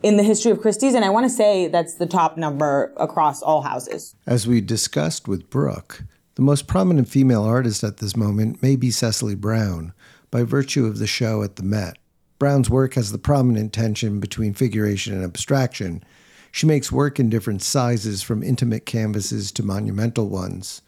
in 0.02 0.16
the 0.16 0.22
history 0.22 0.50
of 0.50 0.60
Christie's. 0.60 0.94
And 0.94 1.04
I 1.04 1.10
want 1.10 1.24
to 1.24 1.30
say 1.30 1.68
that's 1.68 1.94
the 1.94 2.06
top 2.06 2.36
number 2.36 2.92
across 2.96 3.42
all 3.42 3.62
houses. 3.62 4.14
As 4.26 4.46
we 4.46 4.60
discussed 4.60 5.28
with 5.28 5.50
Brooke, 5.50 6.02
the 6.34 6.42
most 6.42 6.66
prominent 6.66 7.08
female 7.08 7.44
artist 7.44 7.84
at 7.84 7.98
this 7.98 8.16
moment 8.16 8.62
may 8.62 8.76
be 8.76 8.90
Cecily 8.90 9.34
Brown, 9.34 9.92
by 10.30 10.42
virtue 10.42 10.86
of 10.86 10.98
the 10.98 11.06
show 11.06 11.42
at 11.42 11.56
the 11.56 11.62
Met. 11.62 11.98
Brown's 12.38 12.70
work 12.70 12.94
has 12.94 13.12
the 13.12 13.18
prominent 13.18 13.72
tension 13.72 14.18
between 14.18 14.54
figuration 14.54 15.14
and 15.14 15.22
abstraction. 15.22 16.02
She 16.50 16.66
makes 16.66 16.90
work 16.90 17.20
in 17.20 17.30
different 17.30 17.62
sizes, 17.62 18.22
from 18.22 18.42
intimate 18.42 18.84
canvases 18.86 19.52
to 19.52 19.62
monumental 19.62 20.28
ones. 20.28 20.82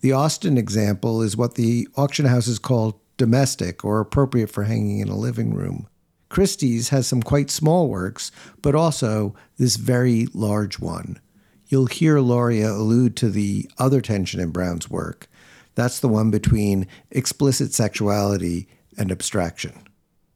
The 0.00 0.10
Ostin 0.10 0.58
example 0.58 1.22
is 1.22 1.36
what 1.36 1.54
the 1.54 1.88
auction 1.96 2.26
houses 2.26 2.58
call 2.58 2.99
domestic 3.20 3.84
or 3.84 4.00
appropriate 4.00 4.48
for 4.48 4.64
hanging 4.64 5.00
in 5.00 5.10
a 5.10 5.16
living 5.16 5.54
room. 5.54 5.86
Christie's 6.30 6.88
has 6.88 7.06
some 7.06 7.22
quite 7.22 7.50
small 7.50 7.88
works, 7.88 8.32
but 8.62 8.74
also 8.74 9.34
this 9.58 9.76
very 9.76 10.26
large 10.32 10.78
one. 10.78 11.20
You'll 11.68 11.86
hear 11.86 12.16
Lauria 12.16 12.70
allude 12.70 13.16
to 13.16 13.28
the 13.28 13.70
other 13.76 14.00
tension 14.00 14.40
in 14.40 14.52
Brown's 14.52 14.88
work. 14.88 15.28
That's 15.74 16.00
the 16.00 16.08
one 16.08 16.30
between 16.30 16.86
explicit 17.10 17.74
sexuality 17.74 18.68
and 18.96 19.12
abstraction. 19.12 19.86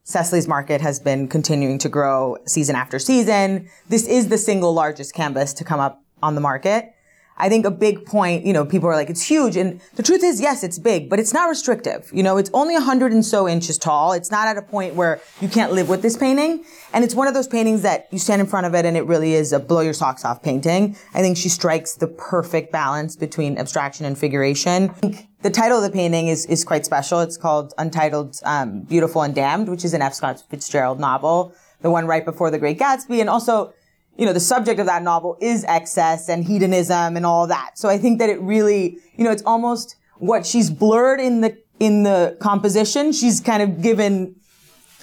Cecily's 0.05 0.47
market 0.47 0.83
has 0.83 1.00
been 1.00 1.26
continuing 1.26 1.79
to 1.79 1.88
grow 1.88 2.37
season 2.47 2.76
after 2.76 2.99
season. 2.99 3.71
This 3.88 4.07
is 4.07 4.29
the 4.29 4.37
single 4.37 4.75
largest 4.75 5.14
canvas 5.14 5.55
to 5.55 5.64
come 5.64 5.81
up 5.81 6.05
on 6.23 6.35
the 6.35 6.43
market. 6.43 6.94
I 7.37 7.49
think 7.49 7.67
a 7.67 7.71
big 7.71 8.07
point, 8.07 8.47
you 8.47 8.53
know, 8.53 8.64
people 8.64 8.88
are 8.88 8.95
like, 8.95 9.11
it's 9.11 9.23
huge. 9.23 9.57
And 9.57 9.81
the 9.97 10.03
truth 10.03 10.23
is, 10.23 10.41
yes, 10.41 10.62
it's 10.62 10.79
big, 10.79 11.11
but 11.11 11.19
it's 11.19 11.33
not 11.33 11.49
restrictive. 11.49 12.09
You 12.12 12.23
know, 12.23 12.37
it's 12.37 12.50
only 12.55 12.75
100 12.75 13.12
and 13.12 13.25
so 13.25 13.49
inches 13.49 13.76
tall. 13.76 14.12
It's 14.12 14.31
not 14.31 14.47
at 14.47 14.57
a 14.57 14.62
point 14.62 14.95
where 14.95 15.21
you 15.41 15.49
can't 15.49 15.73
live 15.73 15.88
with 15.88 16.00
this 16.03 16.17
painting. 16.17 16.64
And 16.93 17.03
it's 17.03 17.14
one 17.14 17.26
of 17.26 17.35
those 17.35 17.49
paintings 17.49 17.83
that 17.83 18.07
you 18.12 18.19
stand 18.19 18.41
in 18.41 18.47
front 18.47 18.67
of 18.67 18.75
it 18.75 18.85
and 18.85 18.97
it 18.97 19.07
really 19.07 19.35
is 19.35 19.53
a 19.53 19.59
blow 19.59 19.81
your 19.81 19.95
socks 19.95 20.25
off 20.25 20.43
painting. 20.43 20.97
I 21.12 21.21
think 21.23 21.37
she 21.37 21.49
strikes 21.49 21.95
the 21.95 22.07
perfect 22.07 22.71
balance 22.71 23.17
between 23.17 23.59
abstraction 23.59 24.07
and 24.07 24.17
figuration. 24.17 24.95
The 25.43 25.50
title 25.50 25.76
of 25.79 25.85
the 25.85 25.91
painting 25.91 26.29
is, 26.29 26.47
is 26.47 26.64
quite 26.64 26.87
special. 26.87 27.21
It's 27.21 27.37
called 27.37 27.75
Untitled 27.76 28.41
um, 28.45 28.81
Beautiful 28.83 29.23
and 29.23 29.35
Damned, 29.35 29.69
which 29.69 29.85
is 29.85 29.93
an 29.93 30.03
F. 30.03 30.14
Scott 30.14 30.43
Fitzgerald 30.49 31.00
novel, 31.00 31.53
the 31.83 31.91
one 31.91 32.07
right 32.07 32.25
before 32.25 32.50
The 32.50 32.59
Great 32.59 32.79
Gatsby. 32.79 33.21
And 33.21 33.29
also, 33.29 33.75
you 34.16 34.26
know, 34.26 34.33
the 34.33 34.40
subject 34.40 34.80
of 34.80 34.87
that 34.87 35.02
novel 35.02 35.37
is 35.40 35.64
excess 35.64 36.28
and 36.28 36.44
hedonism 36.44 37.16
and 37.16 37.26
all 37.26 37.47
that. 37.47 37.78
So 37.78 37.88
I 37.88 37.99
think 37.99 38.18
that 38.21 38.28
it 38.28 38.40
really, 38.40 38.99
you 39.16 39.25
know, 39.25 39.30
it's 39.30 39.42
almost 39.44 39.97
what 40.18 40.47
she's 40.47 40.71
blurred 40.71 41.21
in 41.21 41.40
the, 41.40 41.56
in 41.80 42.04
the 42.04 42.37
composition, 42.40 43.12
she's 43.12 43.40
kind 43.40 43.62
of 43.62 43.83
given 43.83 44.37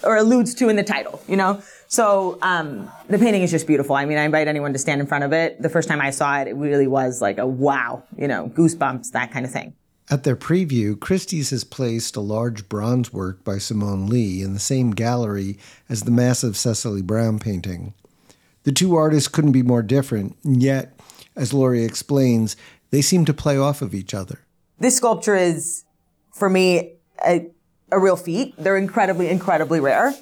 or 0.02 0.16
alludes 0.16 0.54
to 0.54 0.68
in 0.68 0.76
the 0.76 0.82
title, 0.82 1.22
you 1.28 1.36
know? 1.36 1.62
So, 1.86 2.38
um, 2.40 2.90
the 3.08 3.18
painting 3.18 3.42
is 3.42 3.50
just 3.50 3.66
beautiful. 3.66 3.94
I 3.94 4.06
mean, 4.06 4.16
I 4.16 4.24
invite 4.24 4.48
anyone 4.48 4.72
to 4.72 4.78
stand 4.78 5.00
in 5.02 5.06
front 5.06 5.24
of 5.24 5.32
it. 5.34 5.60
The 5.60 5.68
first 5.68 5.88
time 5.88 6.00
I 6.00 6.10
saw 6.10 6.40
it, 6.40 6.48
it 6.48 6.56
really 6.56 6.86
was 6.86 7.20
like 7.20 7.36
a 7.36 7.46
wow, 7.46 8.02
you 8.16 8.26
know, 8.26 8.50
goosebumps, 8.54 9.10
that 9.12 9.30
kind 9.30 9.44
of 9.44 9.52
thing. 9.52 9.74
At 10.10 10.24
their 10.24 10.36
preview, 10.36 10.98
Christie's 10.98 11.50
has 11.50 11.64
placed 11.64 12.16
a 12.16 12.20
large 12.20 12.68
bronze 12.68 13.12
work 13.12 13.44
by 13.44 13.58
Simone 13.58 14.06
Leigh 14.06 14.42
in 14.42 14.54
the 14.54 14.58
same 14.58 14.90
gallery 14.92 15.58
as 15.88 16.02
the 16.02 16.10
massive 16.10 16.56
Cecily 16.56 17.02
Brown 17.02 17.38
painting. 17.38 17.94
The 18.64 18.72
two 18.72 18.94
artists 18.94 19.28
couldn't 19.28 19.52
be 19.52 19.62
more 19.62 19.82
different, 19.82 20.36
yet, 20.44 20.98
as 21.36 21.52
Laurie 21.52 21.84
explains, 21.84 22.56
they 22.90 23.02
seem 23.02 23.24
to 23.24 23.34
play 23.34 23.58
off 23.58 23.82
of 23.82 23.94
each 23.94 24.14
other. 24.14 24.40
This 24.78 24.96
sculpture 24.96 25.34
is, 25.36 25.84
for 26.32 26.48
me, 26.48 26.94
a, 27.26 27.50
a 27.90 27.98
real 27.98 28.16
feat. 28.16 28.54
They're 28.58 28.76
incredibly, 28.76 29.28
incredibly 29.28 29.80
rare. 29.80 30.14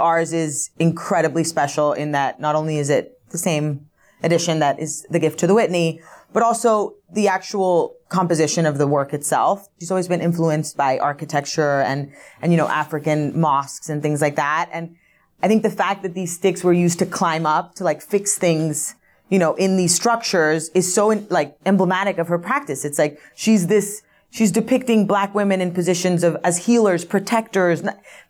Ours 0.00 0.32
is 0.32 0.70
incredibly 0.78 1.44
special 1.44 1.92
in 1.92 2.12
that 2.12 2.40
not 2.40 2.54
only 2.54 2.78
is 2.78 2.88
it 2.88 3.20
the 3.30 3.38
same 3.38 3.86
edition 4.22 4.60
that 4.60 4.80
is 4.80 5.06
the 5.10 5.18
gift 5.18 5.38
to 5.40 5.46
the 5.46 5.54
Whitney, 5.54 6.00
but 6.32 6.42
also 6.42 6.94
the 7.12 7.28
actual 7.28 7.96
composition 8.08 8.64
of 8.64 8.78
the 8.78 8.86
work 8.86 9.12
itself. 9.12 9.68
She's 9.78 9.90
always 9.90 10.08
been 10.08 10.22
influenced 10.22 10.76
by 10.76 10.98
architecture 10.98 11.82
and, 11.82 12.12
and, 12.40 12.52
you 12.52 12.56
know, 12.56 12.68
African 12.68 13.38
mosques 13.38 13.90
and 13.90 14.02
things 14.02 14.22
like 14.22 14.36
that. 14.36 14.70
And 14.72 14.96
I 15.44 15.48
think 15.48 15.62
the 15.62 15.68
fact 15.68 16.02
that 16.04 16.14
these 16.14 16.34
sticks 16.34 16.64
were 16.64 16.72
used 16.72 16.98
to 17.00 17.04
climb 17.04 17.44
up, 17.44 17.74
to 17.74 17.84
like 17.84 18.00
fix 18.00 18.38
things, 18.38 18.94
you 19.28 19.38
know, 19.38 19.54
in 19.56 19.76
these 19.76 19.94
structures 19.94 20.70
is 20.70 20.94
so 20.94 21.08
like 21.28 21.54
emblematic 21.66 22.16
of 22.16 22.28
her 22.28 22.38
practice. 22.38 22.82
It's 22.82 22.98
like 22.98 23.20
she's 23.34 23.66
this, 23.66 24.00
she's 24.30 24.50
depicting 24.50 25.06
black 25.06 25.34
women 25.34 25.60
in 25.60 25.70
positions 25.74 26.24
of, 26.24 26.38
as 26.42 26.64
healers, 26.64 27.04
protectors, 27.04 27.82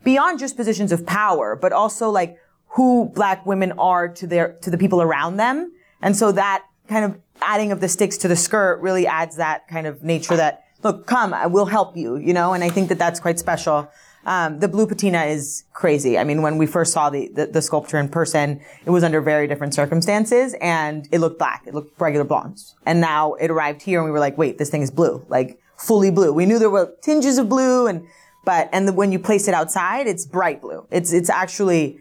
beyond 0.03 0.39
just 0.39 0.57
positions 0.57 0.91
of 0.91 1.05
power, 1.05 1.55
but 1.55 1.71
also 1.71 2.09
like 2.09 2.37
who 2.71 3.05
black 3.15 3.45
women 3.45 3.71
are 3.79 4.09
to 4.09 4.27
their, 4.27 4.57
to 4.63 4.69
the 4.69 4.77
people 4.77 5.01
around 5.01 5.37
them. 5.37 5.71
And 6.01 6.17
so 6.17 6.33
that 6.33 6.65
kind 6.89 7.05
of 7.05 7.17
adding 7.41 7.71
of 7.71 7.79
the 7.79 7.87
sticks 7.87 8.17
to 8.17 8.27
the 8.27 8.35
skirt 8.35 8.81
really 8.81 9.07
adds 9.07 9.37
that 9.37 9.69
kind 9.69 9.87
of 9.87 10.03
nature 10.03 10.35
that, 10.35 10.65
look, 10.83 11.07
come, 11.07 11.33
I 11.33 11.47
will 11.47 11.67
help 11.67 11.95
you, 11.95 12.17
you 12.17 12.33
know, 12.33 12.51
and 12.51 12.61
I 12.61 12.67
think 12.67 12.89
that 12.89 12.99
that's 12.99 13.21
quite 13.21 13.39
special. 13.39 13.89
Um, 14.25 14.59
the 14.59 14.67
blue 14.67 14.87
patina 14.87 15.23
is 15.25 15.63
crazy. 15.73 16.17
I 16.17 16.23
mean, 16.23 16.41
when 16.41 16.57
we 16.57 16.65
first 16.65 16.91
saw 16.93 17.09
the, 17.09 17.27
the, 17.27 17.45
the, 17.45 17.61
sculpture 17.61 17.99
in 17.99 18.09
person, 18.09 18.59
it 18.83 18.89
was 18.89 19.03
under 19.03 19.21
very 19.21 19.47
different 19.47 19.75
circumstances 19.75 20.55
and 20.61 21.07
it 21.11 21.19
looked 21.19 21.37
black. 21.37 21.63
It 21.67 21.75
looked 21.75 21.99
regular 22.01 22.25
bronze. 22.25 22.75
And 22.87 22.99
now 22.99 23.33
it 23.33 23.51
arrived 23.51 23.83
here 23.83 23.99
and 23.99 24.05
we 24.05 24.11
were 24.11 24.19
like, 24.19 24.37
wait, 24.37 24.57
this 24.57 24.71
thing 24.71 24.81
is 24.81 24.89
blue, 24.89 25.23
like 25.29 25.59
fully 25.77 26.09
blue. 26.09 26.33
We 26.33 26.47
knew 26.47 26.57
there 26.57 26.71
were 26.71 26.95
tinges 27.03 27.37
of 27.37 27.49
blue 27.49 27.85
and, 27.85 28.07
but, 28.45 28.67
and 28.73 28.87
the, 28.87 28.93
when 28.93 29.11
you 29.11 29.19
place 29.19 29.47
it 29.47 29.53
outside, 29.53 30.07
it's 30.07 30.25
bright 30.25 30.59
blue. 30.59 30.87
It's, 30.89 31.13
it's 31.13 31.29
actually 31.29 31.99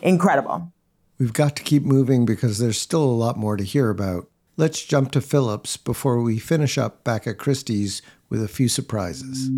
incredible. 0.00 0.72
We've 1.18 1.32
got 1.32 1.56
to 1.56 1.62
keep 1.62 1.82
moving 1.82 2.24
because 2.24 2.58
there's 2.58 2.80
still 2.80 3.04
a 3.04 3.06
lot 3.06 3.36
more 3.36 3.56
to 3.56 3.64
hear 3.64 3.90
about. 3.90 4.28
Let's 4.56 4.82
jump 4.82 5.10
to 5.12 5.20
Phillips 5.20 5.76
before 5.76 6.22
we 6.22 6.38
finish 6.38 6.78
up 6.78 7.04
back 7.04 7.26
at 7.26 7.36
Christie's 7.36 8.00
with 8.30 8.42
a 8.42 8.48
few 8.48 8.68
surprises. 8.68 9.50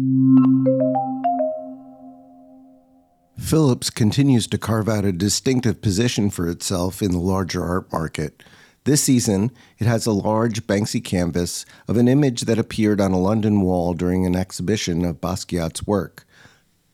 Phillips 3.38 3.88
continues 3.88 4.46
to 4.48 4.58
carve 4.58 4.88
out 4.88 5.04
a 5.06 5.12
distinctive 5.12 5.80
position 5.80 6.28
for 6.28 6.48
itself 6.48 7.00
in 7.00 7.12
the 7.12 7.18
larger 7.18 7.64
art 7.64 7.90
market. 7.90 8.42
This 8.84 9.02
season, 9.02 9.52
it 9.78 9.86
has 9.86 10.06
a 10.06 10.12
large 10.12 10.66
Banksy 10.66 11.02
canvas 11.02 11.64
of 11.86 11.96
an 11.96 12.08
image 12.08 12.42
that 12.42 12.58
appeared 12.58 13.00
on 13.00 13.12
a 13.12 13.18
London 13.18 13.60
wall 13.60 13.94
during 13.94 14.26
an 14.26 14.36
exhibition 14.36 15.04
of 15.04 15.20
Basquiat's 15.20 15.86
work. 15.86 16.26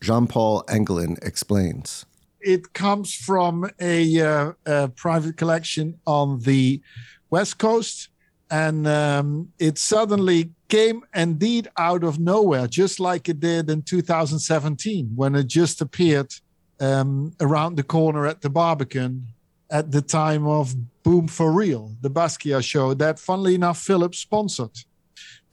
Jean 0.00 0.26
Paul 0.26 0.62
Engelen 0.68 1.18
explains. 1.22 2.04
It 2.40 2.72
comes 2.72 3.14
from 3.14 3.70
a, 3.80 4.20
uh, 4.20 4.52
a, 4.66 4.88
private 4.88 5.36
collection 5.36 5.98
on 6.06 6.40
the 6.40 6.82
West 7.30 7.58
Coast, 7.58 8.10
and 8.50 8.86
um, 8.86 9.52
it 9.58 9.78
suddenly 9.78 10.52
came 10.74 11.04
indeed 11.14 11.68
out 11.76 12.02
of 12.02 12.18
nowhere, 12.18 12.66
just 12.66 12.98
like 12.98 13.28
it 13.28 13.38
did 13.38 13.70
in 13.70 13.80
2017 13.80 15.12
when 15.14 15.36
it 15.36 15.46
just 15.46 15.80
appeared 15.80 16.34
um, 16.80 17.32
around 17.40 17.76
the 17.76 17.82
corner 17.84 18.26
at 18.26 18.40
the 18.40 18.50
Barbican 18.50 19.28
at 19.70 19.92
the 19.92 20.02
time 20.02 20.48
of 20.48 20.74
Boom 21.04 21.28
for 21.28 21.52
Real, 21.52 21.94
the 22.00 22.10
Basquiat 22.10 22.64
show 22.64 22.92
that, 22.94 23.20
funnily 23.20 23.54
enough, 23.54 23.78
Phillips 23.78 24.18
sponsored. 24.18 24.76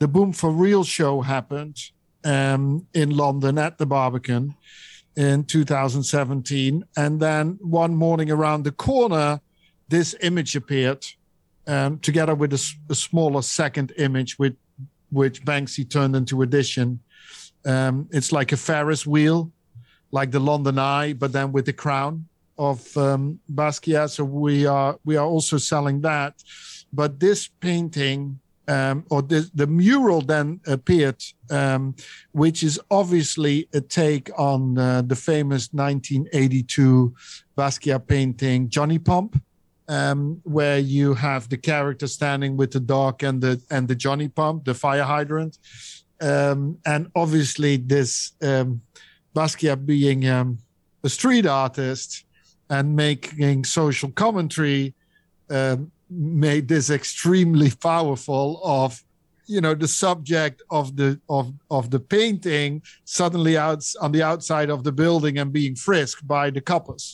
The 0.00 0.08
Boom 0.08 0.32
for 0.32 0.50
Real 0.50 0.82
show 0.82 1.20
happened 1.20 1.76
um, 2.24 2.88
in 2.92 3.10
London 3.10 3.58
at 3.58 3.78
the 3.78 3.86
Barbican 3.86 4.56
in 5.14 5.44
2017. 5.44 6.84
And 6.96 7.20
then 7.20 7.60
one 7.60 7.94
morning 7.94 8.28
around 8.28 8.64
the 8.64 8.72
corner, 8.72 9.40
this 9.88 10.16
image 10.20 10.56
appeared 10.56 11.06
um, 11.68 12.00
together 12.00 12.34
with 12.34 12.52
a, 12.52 12.74
a, 12.90 12.94
smaller 12.96 13.42
second 13.42 13.92
image, 13.96 14.36
with, 14.36 14.56
which 15.12 15.44
Banksy 15.44 15.88
turned 15.88 16.16
into 16.16 16.42
addition. 16.42 17.00
Um, 17.64 18.08
it's 18.10 18.32
like 18.32 18.50
a 18.52 18.56
Ferris 18.56 19.06
wheel 19.06 19.52
like 20.10 20.30
the 20.30 20.40
London 20.40 20.78
Eye, 20.78 21.12
but 21.12 21.32
then 21.32 21.52
with 21.52 21.66
the 21.66 21.72
crown 21.72 22.26
of 22.58 22.96
um, 22.96 23.40
Basquiat. 23.52 24.10
So 24.10 24.24
we 24.24 24.66
are 24.66 24.98
we 25.04 25.16
are 25.16 25.26
also 25.26 25.58
selling 25.58 26.00
that. 26.02 26.34
But 26.92 27.20
this 27.20 27.48
painting 27.48 28.40
um, 28.68 29.04
or 29.10 29.22
the, 29.22 29.50
the 29.54 29.66
mural 29.66 30.20
then 30.20 30.60
appeared, 30.66 31.22
um, 31.50 31.94
which 32.32 32.62
is 32.62 32.80
obviously 32.90 33.68
a 33.74 33.80
take 33.80 34.30
on 34.38 34.78
uh, 34.78 35.02
the 35.02 35.16
famous 35.16 35.68
1982 35.72 37.14
Basquiat 37.56 38.06
painting 38.06 38.68
Johnny 38.68 38.98
Pump, 38.98 39.42
um, 39.88 40.40
where 40.44 40.78
you 40.78 41.14
have 41.14 41.48
the 41.48 41.56
character 41.56 42.06
standing 42.06 42.56
with 42.56 42.72
the 42.72 42.80
dog 42.80 43.22
and 43.22 43.40
the 43.40 43.60
and 43.70 43.88
the 43.88 43.94
Johnny 43.94 44.28
Pump, 44.28 44.64
the 44.64 44.74
fire 44.74 45.04
hydrant, 45.04 45.58
um, 46.20 46.78
and 46.86 47.10
obviously 47.14 47.76
this 47.76 48.32
um, 48.42 48.82
Basquiat 49.34 49.84
being 49.86 50.28
um, 50.28 50.58
a 51.04 51.08
street 51.08 51.46
artist 51.46 52.24
and 52.70 52.96
making 52.96 53.64
social 53.64 54.10
commentary 54.10 54.94
um, 55.50 55.90
made 56.08 56.68
this 56.68 56.90
extremely 56.90 57.70
powerful 57.70 58.60
of 58.64 59.02
you 59.52 59.60
know 59.60 59.74
the 59.74 59.92
subject 60.04 60.62
of 60.70 60.96
the 60.96 61.10
of 61.28 61.52
of 61.70 61.84
the 61.94 62.00
painting 62.16 62.70
suddenly 63.04 63.54
out 63.66 63.82
on 64.00 64.10
the 64.12 64.22
outside 64.30 64.70
of 64.70 64.80
the 64.86 64.92
building 65.02 65.38
and 65.38 65.52
being 65.52 65.74
frisked 65.86 66.26
by 66.26 66.50
the 66.56 66.60
coppers 66.60 67.04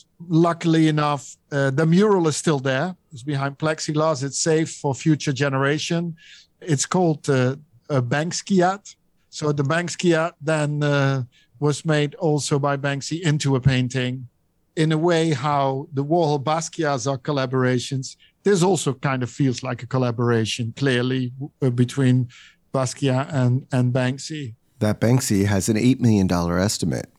luckily 0.47 0.87
enough 0.87 1.23
uh, 1.51 1.71
the 1.79 1.85
mural 1.85 2.27
is 2.27 2.37
still 2.43 2.59
there 2.71 2.95
it's 3.11 3.23
behind 3.23 3.57
plexiglass 3.57 4.23
it's 4.23 4.39
safe 4.39 4.71
for 4.81 4.91
future 4.93 5.33
generation 5.33 6.15
it's 6.61 6.85
called 6.85 7.29
uh, 7.29 7.55
a 7.89 8.01
Banksquiat 8.01 8.83
so 9.29 9.51
the 9.51 9.63
Banksquiat 9.63 10.33
then 10.41 10.83
uh, 10.83 11.23
was 11.59 11.85
made 11.85 12.15
also 12.15 12.57
by 12.57 12.77
Banksy 12.77 13.21
into 13.21 13.55
a 13.55 13.61
painting. 13.61 14.27
In 14.75 14.91
a 14.91 14.97
way, 14.97 15.31
how 15.31 15.87
the 15.93 16.03
Warhol 16.03 16.43
Basquiat 16.43 17.05
are 17.11 17.17
collaborations. 17.17 18.15
This 18.43 18.63
also 18.63 18.93
kind 18.93 19.23
of 19.23 19.29
feels 19.29 19.63
like 19.63 19.83
a 19.83 19.87
collaboration, 19.87 20.73
clearly, 20.75 21.33
uh, 21.61 21.69
between 21.69 22.29
Basquiat 22.73 23.33
and, 23.33 23.67
and 23.71 23.93
Banksy. 23.93 24.55
That 24.79 25.01
Banksy 25.01 25.45
has 25.45 25.69
an 25.69 25.75
$8 25.75 25.99
million 25.99 26.31
estimate. 26.31 27.11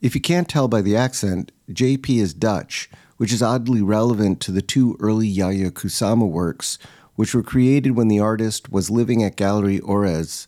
If 0.00 0.14
you 0.14 0.20
can't 0.20 0.48
tell 0.48 0.68
by 0.68 0.82
the 0.82 0.96
accent, 0.96 1.52
JP 1.70 2.20
is 2.20 2.34
Dutch, 2.34 2.90
which 3.18 3.32
is 3.32 3.42
oddly 3.42 3.82
relevant 3.82 4.40
to 4.40 4.50
the 4.50 4.62
two 4.62 4.96
early 4.98 5.32
Yayoi 5.32 5.70
Kusama 5.70 6.28
works, 6.28 6.78
which 7.14 7.34
were 7.34 7.42
created 7.42 7.92
when 7.92 8.08
the 8.08 8.18
artist 8.18 8.72
was 8.72 8.90
living 8.90 9.22
at 9.22 9.36
Gallery 9.36 9.78
Orez 9.80 10.46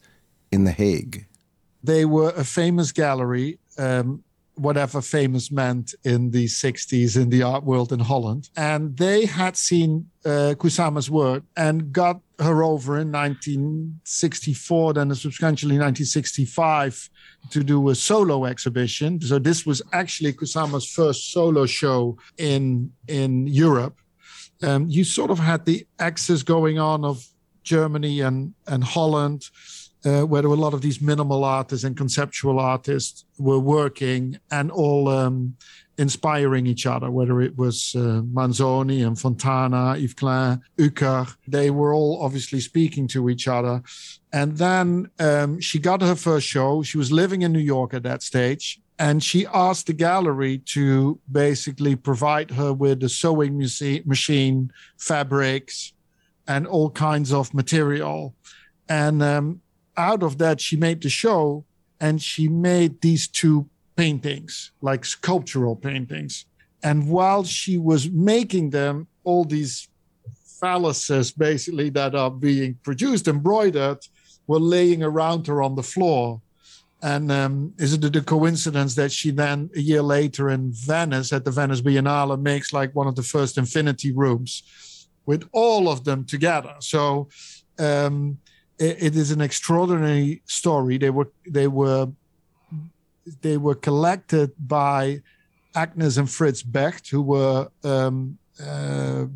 in 0.50 0.64
The 0.64 0.72
Hague 0.72 1.26
they 1.84 2.06
were 2.06 2.30
a 2.30 2.44
famous 2.44 2.90
gallery 2.90 3.58
um, 3.78 4.24
whatever 4.56 5.00
famous 5.00 5.50
meant 5.50 5.94
in 6.04 6.30
the 6.30 6.46
60s 6.46 7.16
in 7.16 7.30
the 7.30 7.42
art 7.42 7.64
world 7.64 7.92
in 7.92 8.00
Holland. 8.00 8.50
And 8.56 8.96
they 8.96 9.26
had 9.26 9.56
seen 9.56 10.08
uh, 10.24 10.54
Kusama's 10.56 11.10
work 11.10 11.42
and 11.56 11.92
got 11.92 12.20
her 12.38 12.62
over 12.62 12.98
in 12.98 13.12
1964, 13.12 14.94
then 14.94 15.14
subsequently 15.14 15.78
1965 15.78 17.10
to 17.50 17.64
do 17.64 17.88
a 17.88 17.94
solo 17.94 18.44
exhibition. 18.44 19.20
So 19.20 19.38
this 19.38 19.66
was 19.66 19.82
actually 19.92 20.32
Kusama's 20.32 20.86
first 20.86 21.32
solo 21.32 21.66
show 21.66 22.16
in 22.38 22.92
in 23.08 23.46
Europe. 23.46 23.98
Um, 24.62 24.86
you 24.88 25.04
sort 25.04 25.30
of 25.30 25.38
had 25.38 25.64
the 25.64 25.86
axis 25.98 26.42
going 26.42 26.78
on 26.78 27.04
of 27.04 27.24
Germany 27.62 28.20
and 28.20 28.54
and 28.66 28.82
Holland 28.82 29.44
uh, 30.04 30.22
where 30.22 30.44
a 30.44 30.54
lot 30.54 30.74
of 30.74 30.82
these 30.82 31.00
minimal 31.00 31.44
artists 31.44 31.84
and 31.84 31.96
conceptual 31.96 32.58
artists 32.58 33.24
were 33.38 33.58
working 33.58 34.38
and 34.50 34.70
all 34.70 35.08
um, 35.08 35.56
inspiring 35.96 36.66
each 36.66 36.86
other, 36.86 37.10
whether 37.10 37.40
it 37.40 37.56
was 37.56 37.94
uh, 37.96 38.20
Manzoni 38.32 39.06
and 39.06 39.18
Fontana, 39.18 39.96
Yves 39.96 40.14
Klein, 40.14 40.60
Uecker. 40.76 41.34
They 41.46 41.70
were 41.70 41.94
all 41.94 42.20
obviously 42.22 42.60
speaking 42.60 43.08
to 43.08 43.30
each 43.30 43.48
other. 43.48 43.82
And 44.32 44.56
then 44.58 45.10
um, 45.18 45.60
she 45.60 45.78
got 45.78 46.02
her 46.02 46.16
first 46.16 46.46
show. 46.46 46.82
She 46.82 46.98
was 46.98 47.12
living 47.12 47.42
in 47.42 47.52
New 47.52 47.60
York 47.60 47.94
at 47.94 48.02
that 48.02 48.22
stage. 48.22 48.80
And 48.98 49.22
she 49.22 49.46
asked 49.46 49.88
the 49.88 49.92
gallery 49.92 50.58
to 50.66 51.18
basically 51.30 51.96
provide 51.96 52.52
her 52.52 52.72
with 52.72 53.02
a 53.02 53.08
sewing 53.08 53.58
machine, 53.58 54.72
fabrics, 54.98 55.92
and 56.46 56.66
all 56.66 56.90
kinds 56.90 57.32
of 57.32 57.52
material. 57.54 58.34
And 58.88 59.22
um, 59.22 59.62
out 59.96 60.22
of 60.22 60.38
that, 60.38 60.61
she 60.61 60.76
made 60.76 61.02
the 61.02 61.09
show 61.09 61.64
and 62.00 62.20
she 62.20 62.48
made 62.48 63.00
these 63.00 63.28
two 63.28 63.68
paintings, 63.96 64.72
like 64.80 65.04
sculptural 65.04 65.76
paintings. 65.76 66.46
And 66.83 67.09
while 67.09 67.44
she 67.44 67.78
was 67.78 68.11
making 68.11 68.70
them, 68.70 69.07
all 69.22 69.44
these 69.44 69.88
phalluses 70.61 71.37
basically 71.37 71.90
that 71.90 72.14
are 72.14 72.30
being 72.30 72.78
produced, 72.83 73.28
embroidered, 73.28 73.98
were 74.46 74.61
laying 74.61 75.02
around 75.02 75.46
her 75.46 75.62
on 75.62 75.74
the 75.74 75.83
floor. 75.83 76.40
And 77.02 77.30
um, 77.30 77.74
is 77.78 77.92
it 77.92 78.16
a 78.16 78.22
coincidence 78.22 78.94
that 78.94 79.12
she 79.12 79.30
then, 79.30 79.70
a 79.76 79.80
year 79.80 80.02
later 80.02 80.50
in 80.50 80.72
Venice, 80.72 81.33
at 81.33 81.44
the 81.44 81.50
Venice 81.50 81.83
Biennale, 81.83 82.40
makes 82.40 82.72
like 82.72 82.94
one 82.94 83.07
of 83.07 83.14
the 83.14 83.22
first 83.22 83.59
infinity 83.59 84.12
rooms 84.12 85.07
with 85.26 85.48
all 85.52 85.88
of 85.88 86.04
them 86.04 86.24
together? 86.24 86.74
So 86.80 87.28
um, 87.78 88.38
it, 88.78 89.02
it 89.02 89.16
is 89.16 89.30
an 89.30 89.40
extraordinary 89.40 90.42
story. 90.46 90.98
They 90.98 91.10
were 91.10 91.30
they 91.46 91.68
were 91.68 92.08
they 93.40 93.56
were 93.56 93.74
collected 93.74 94.52
by 94.58 95.22
Agnes 95.74 96.16
and 96.16 96.30
Fritz 96.30 96.62
Becht, 96.62 97.08
who 97.08 97.22
were 97.22 97.68
um, 97.82 98.38
uh, 98.62 99.26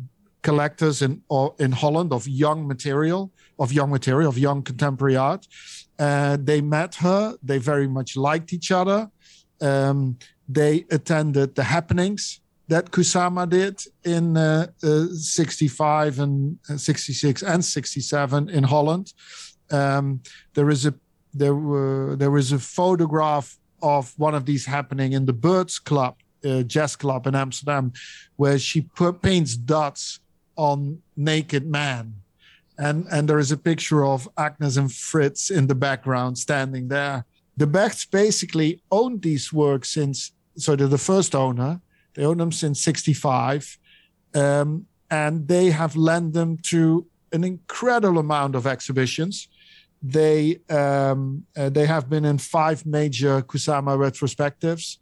collectors 0.41 1.01
in 1.01 1.21
in 1.59 1.71
Holland 1.71 2.13
of 2.13 2.27
young 2.27 2.67
material, 2.67 3.31
of 3.57 3.71
young 3.71 3.89
material, 3.89 4.29
of 4.29 4.37
young 4.37 4.61
contemporary 4.63 5.15
art. 5.15 5.47
Uh, 5.97 6.37
they 6.41 6.61
met 6.61 6.95
her. 6.95 7.37
They 7.43 7.57
very 7.57 7.87
much 7.87 8.15
liked 8.15 8.53
each 8.53 8.71
other. 8.71 9.09
Um, 9.61 10.17
they 10.47 10.85
attended 10.89 11.55
the 11.55 11.63
happenings 11.63 12.39
that 12.69 12.91
Kusama 12.91 13.49
did 13.49 13.81
in 14.03 14.37
uh, 14.37 14.67
uh, 14.83 15.05
65 15.07 16.19
and 16.19 16.57
uh, 16.69 16.77
66 16.77 17.41
and 17.41 17.65
67 17.65 18.49
in 18.49 18.63
Holland. 18.63 19.13
Um, 19.71 20.21
there 20.53 20.69
is 20.69 20.85
a 20.85 20.93
there 21.33 21.55
were 21.55 22.15
there 22.15 22.37
is 22.37 22.51
a 22.51 22.59
photograph 22.59 23.57
of 23.81 24.13
one 24.17 24.35
of 24.35 24.45
these 24.45 24.65
happening 24.65 25.13
in 25.13 25.25
the 25.25 25.33
Birds 25.33 25.79
Club, 25.79 26.15
uh, 26.45 26.63
jazz 26.63 26.95
club 26.95 27.27
in 27.27 27.35
Amsterdam, 27.35 27.93
where 28.35 28.59
she 28.59 28.87
paints 29.21 29.55
dots 29.55 30.19
on 30.55 31.01
naked 31.15 31.65
man. 31.65 32.13
And, 32.77 33.05
and 33.11 33.27
there 33.27 33.39
is 33.39 33.51
a 33.51 33.57
picture 33.57 34.05
of 34.05 34.27
Agnes 34.37 34.77
and 34.77 34.91
Fritz 34.91 35.49
in 35.49 35.67
the 35.67 35.75
background 35.75 36.37
standing 36.37 36.87
there. 36.87 37.25
The 37.57 37.67
Bechts 37.67 38.09
basically 38.09 38.81
owned 38.89 39.21
these 39.21 39.51
works 39.51 39.89
since, 39.89 40.31
so 40.55 40.75
they're 40.75 40.87
the 40.87 40.97
first 40.97 41.35
owner. 41.35 41.81
They 42.13 42.25
own 42.25 42.37
them 42.37 42.51
since 42.51 42.81
65. 42.81 43.77
Um, 44.35 44.85
and 45.11 45.47
they 45.47 45.71
have 45.71 45.95
lent 45.95 46.33
them 46.33 46.57
to 46.67 47.05
an 47.31 47.43
incredible 47.43 48.19
amount 48.19 48.55
of 48.55 48.67
exhibitions. 48.67 49.47
They 50.01 50.59
um, 50.69 51.45
uh, 51.57 51.69
they 51.69 51.85
have 51.85 52.09
been 52.09 52.25
in 52.25 52.37
five 52.37 52.85
major 52.85 53.41
Kusama 53.41 53.97
retrospectives. 53.97 54.97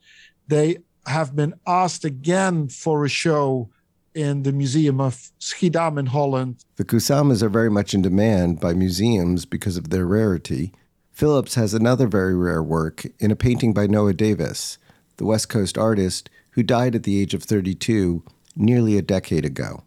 They 0.47 0.77
have 1.05 1.35
been 1.35 1.53
asked 1.67 2.03
again 2.03 2.69
for 2.69 3.05
a 3.05 3.09
show 3.09 3.69
in 4.15 4.43
the 4.43 4.51
Museum 4.51 4.99
of 4.99 5.29
Schiedam 5.39 5.99
in 5.99 6.07
Holland. 6.07 6.65
The 6.77 6.83
Kusamas 6.83 7.43
are 7.43 7.49
very 7.49 7.69
much 7.69 7.93
in 7.93 8.01
demand 8.01 8.59
by 8.59 8.73
museums 8.73 9.45
because 9.45 9.77
of 9.77 9.89
their 9.89 10.07
rarity. 10.07 10.73
Phillips 11.11 11.55
has 11.55 11.73
another 11.73 12.07
very 12.07 12.35
rare 12.35 12.63
work 12.63 13.05
in 13.19 13.29
a 13.29 13.35
painting 13.35 13.73
by 13.73 13.85
Noah 13.85 14.13
Davis, 14.13 14.79
the 15.17 15.25
West 15.25 15.49
Coast 15.49 15.77
artist 15.77 16.29
who 16.57 16.63
died 16.63 16.95
at 16.95 17.03
the 17.03 17.21
age 17.21 17.35
of 17.35 17.43
32 17.43 18.23
nearly 18.55 18.97
a 18.97 19.01
decade 19.03 19.45
ago. 19.45 19.83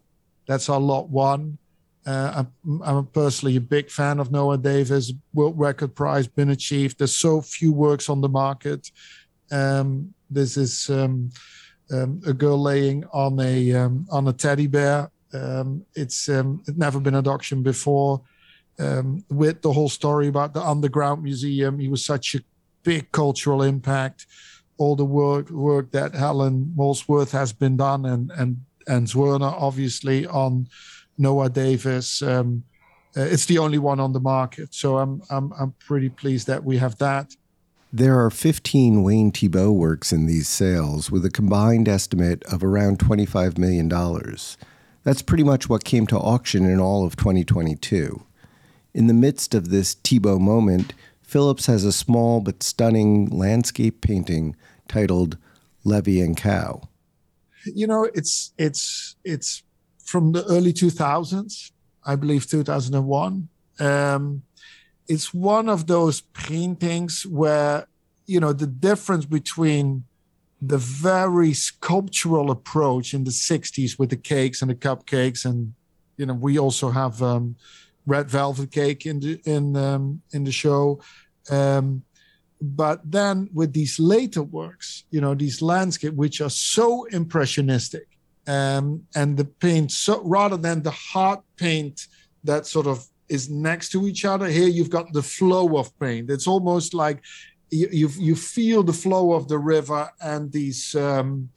That's 0.46 0.68
our 0.68 0.78
lot 0.78 1.08
one. 1.08 1.58
Uh, 2.06 2.44
I'm, 2.64 2.82
I'm, 2.82 3.06
personally 3.06 3.56
a 3.56 3.60
big 3.60 3.90
fan 3.90 4.20
of 4.20 4.30
Noah 4.30 4.56
Davis. 4.56 5.12
World 5.34 5.58
Record 5.58 5.96
Prize 5.96 6.28
been 6.28 6.50
achieved. 6.50 6.98
There's 6.98 7.14
so 7.14 7.40
few 7.40 7.72
works 7.72 8.08
on 8.08 8.20
the 8.20 8.28
market. 8.28 8.88
Um, 9.50 10.14
this 10.30 10.56
is 10.56 10.88
um, 10.90 11.30
um, 11.92 12.22
a 12.24 12.32
girl 12.32 12.62
laying 12.62 13.04
on 13.12 13.40
a 13.40 13.74
um, 13.74 14.06
on 14.08 14.28
a 14.28 14.32
teddy 14.32 14.68
bear. 14.68 15.10
Um, 15.34 15.84
it's 15.94 16.28
um, 16.28 16.62
it's 16.68 16.78
never 16.78 17.00
been 17.00 17.16
an 17.16 17.26
auction 17.26 17.64
before. 17.64 18.22
with 19.28 19.60
the 19.60 19.72
whole 19.72 19.88
story 19.88 20.28
about 20.28 20.54
the 20.54 20.62
underground 20.62 21.24
museum, 21.24 21.80
he 21.80 21.88
was 21.88 22.04
such 22.04 22.36
a 22.36 22.40
big 22.84 23.10
cultural 23.10 23.62
impact 23.64 24.26
all 24.80 24.96
the 24.96 25.04
work 25.04 25.50
work 25.50 25.90
that 25.90 26.14
Helen 26.14 26.72
Molesworth 26.74 27.32
has 27.32 27.52
been 27.52 27.76
done 27.76 28.06
and 28.06 28.30
and 28.30 28.64
and 28.86 29.06
Zwirner 29.06 29.52
obviously 29.52 30.26
on 30.26 30.68
Noah 31.18 31.50
Davis. 31.50 32.22
Um, 32.22 32.64
uh, 33.14 33.20
it's 33.20 33.44
the 33.44 33.58
only 33.58 33.78
one 33.78 34.00
on 34.00 34.14
the 34.14 34.20
market, 34.20 34.74
so 34.74 34.98
I'm 34.98 35.22
I'm 35.28 35.52
I'm 35.52 35.72
pretty 35.86 36.08
pleased 36.08 36.46
that 36.46 36.64
we 36.64 36.78
have 36.78 36.96
that. 36.96 37.36
There 37.92 38.24
are 38.24 38.30
15 38.30 39.02
Wayne 39.02 39.32
Thiebaud 39.32 39.74
works 39.74 40.12
in 40.12 40.26
these 40.26 40.48
sales 40.48 41.10
with 41.10 41.24
a 41.26 41.30
combined 41.30 41.88
estimate 41.88 42.44
of 42.44 42.62
around 42.62 43.00
$25 43.00 43.58
million. 43.58 43.88
That's 45.02 45.22
pretty 45.22 45.42
much 45.42 45.68
what 45.68 45.82
came 45.82 46.06
to 46.06 46.16
auction 46.16 46.64
in 46.64 46.78
all 46.78 47.04
of 47.04 47.16
2022. 47.16 48.22
In 48.94 49.08
the 49.08 49.12
midst 49.12 49.56
of 49.56 49.70
this 49.70 49.96
Thiebaud 49.96 50.38
moment, 50.40 50.94
Phillips 51.20 51.66
has 51.66 51.84
a 51.84 51.92
small 51.92 52.40
but 52.40 52.62
stunning 52.62 53.26
landscape 53.26 54.00
painting 54.00 54.54
titled 54.90 55.38
Levee 55.84 56.20
and 56.20 56.36
Cow. 56.36 56.82
You 57.64 57.86
know, 57.86 58.04
it's 58.14 58.52
it's 58.58 59.16
it's 59.24 59.62
from 60.04 60.32
the 60.32 60.44
early 60.46 60.72
2000s, 60.72 61.70
I 62.04 62.16
believe 62.16 62.48
2001. 62.48 63.48
Um, 63.78 64.42
it's 65.08 65.32
one 65.32 65.68
of 65.68 65.86
those 65.86 66.20
paintings 66.20 67.24
where 67.26 67.86
you 68.26 68.40
know 68.40 68.52
the 68.52 68.66
difference 68.66 69.26
between 69.26 70.04
the 70.62 70.78
very 70.78 71.52
sculptural 71.54 72.50
approach 72.50 73.14
in 73.14 73.24
the 73.24 73.30
60s 73.30 73.98
with 73.98 74.10
the 74.10 74.16
cakes 74.16 74.60
and 74.60 74.70
the 74.70 74.74
cupcakes 74.74 75.44
and 75.44 75.74
you 76.18 76.26
know 76.26 76.34
we 76.34 76.58
also 76.58 76.90
have 76.90 77.22
um, 77.22 77.56
red 78.06 78.30
velvet 78.30 78.70
cake 78.70 79.06
in 79.06 79.20
the 79.20 79.40
in 79.44 79.74
um, 79.76 80.20
in 80.32 80.44
the 80.44 80.52
show 80.52 81.00
um, 81.50 82.02
but 82.60 83.00
then 83.10 83.48
with 83.54 83.72
these 83.72 83.98
later 83.98 84.42
works, 84.42 85.04
you 85.10 85.20
know, 85.20 85.34
these 85.34 85.62
landscape 85.62 86.14
which 86.14 86.40
are 86.40 86.50
so 86.50 87.04
impressionistic, 87.06 88.06
um, 88.46 89.02
and 89.14 89.36
the 89.36 89.44
paint 89.44 89.90
so 89.92 90.22
rather 90.24 90.56
than 90.56 90.82
the 90.82 90.90
hard 90.90 91.40
paint 91.56 92.06
that 92.44 92.66
sort 92.66 92.86
of 92.86 93.06
is 93.28 93.48
next 93.48 93.90
to 93.90 94.06
each 94.06 94.24
other, 94.24 94.46
here 94.48 94.68
you've 94.68 94.90
got 94.90 95.12
the 95.12 95.22
flow 95.22 95.78
of 95.78 95.98
paint. 95.98 96.30
It's 96.30 96.46
almost 96.46 96.92
like 96.92 97.22
you 97.70 97.88
you, 97.90 98.08
you 98.18 98.36
feel 98.36 98.82
the 98.82 98.92
flow 98.92 99.32
of 99.32 99.48
the 99.48 99.58
river 99.58 100.10
and 100.20 100.52
these 100.52 100.94
um, 100.94 101.48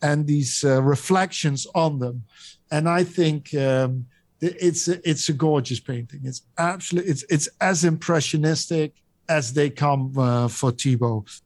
and 0.00 0.26
these 0.26 0.64
uh, 0.64 0.82
reflections 0.82 1.66
on 1.74 1.98
them, 1.98 2.24
and 2.70 2.88
I 2.88 3.04
think. 3.04 3.54
Um, 3.54 4.06
it's 4.44 4.88
a, 4.88 5.08
it's 5.08 5.28
a 5.28 5.32
gorgeous 5.32 5.78
painting. 5.78 6.22
It's 6.24 6.42
absolutely 6.58 7.12
it's 7.12 7.24
it's 7.30 7.48
as 7.60 7.84
impressionistic 7.84 8.92
as 9.28 9.54
they 9.54 9.70
come 9.70 10.16
uh, 10.16 10.48
for 10.48 10.72
Thiebaud. 10.72 11.40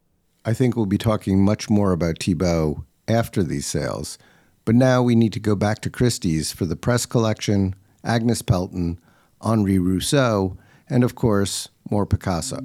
I 0.45 0.53
think 0.53 0.75
we'll 0.75 0.85
be 0.85 0.97
talking 0.97 1.43
much 1.43 1.69
more 1.69 1.91
about 1.91 2.19
Thiebaud 2.19 2.83
after 3.07 3.43
these 3.43 3.65
sales. 3.65 4.17
But 4.65 4.75
now 4.75 5.01
we 5.01 5.15
need 5.15 5.33
to 5.33 5.39
go 5.39 5.55
back 5.55 5.79
to 5.81 5.89
Christie's 5.89 6.51
for 6.51 6.65
the 6.65 6.75
press 6.75 7.05
collection, 7.05 7.75
Agnes 8.03 8.41
Pelton, 8.41 8.99
Henri 9.41 9.79
Rousseau, 9.79 10.57
and 10.89 11.03
of 11.03 11.15
course, 11.15 11.69
more 11.89 12.05
Picasso. 12.05 12.59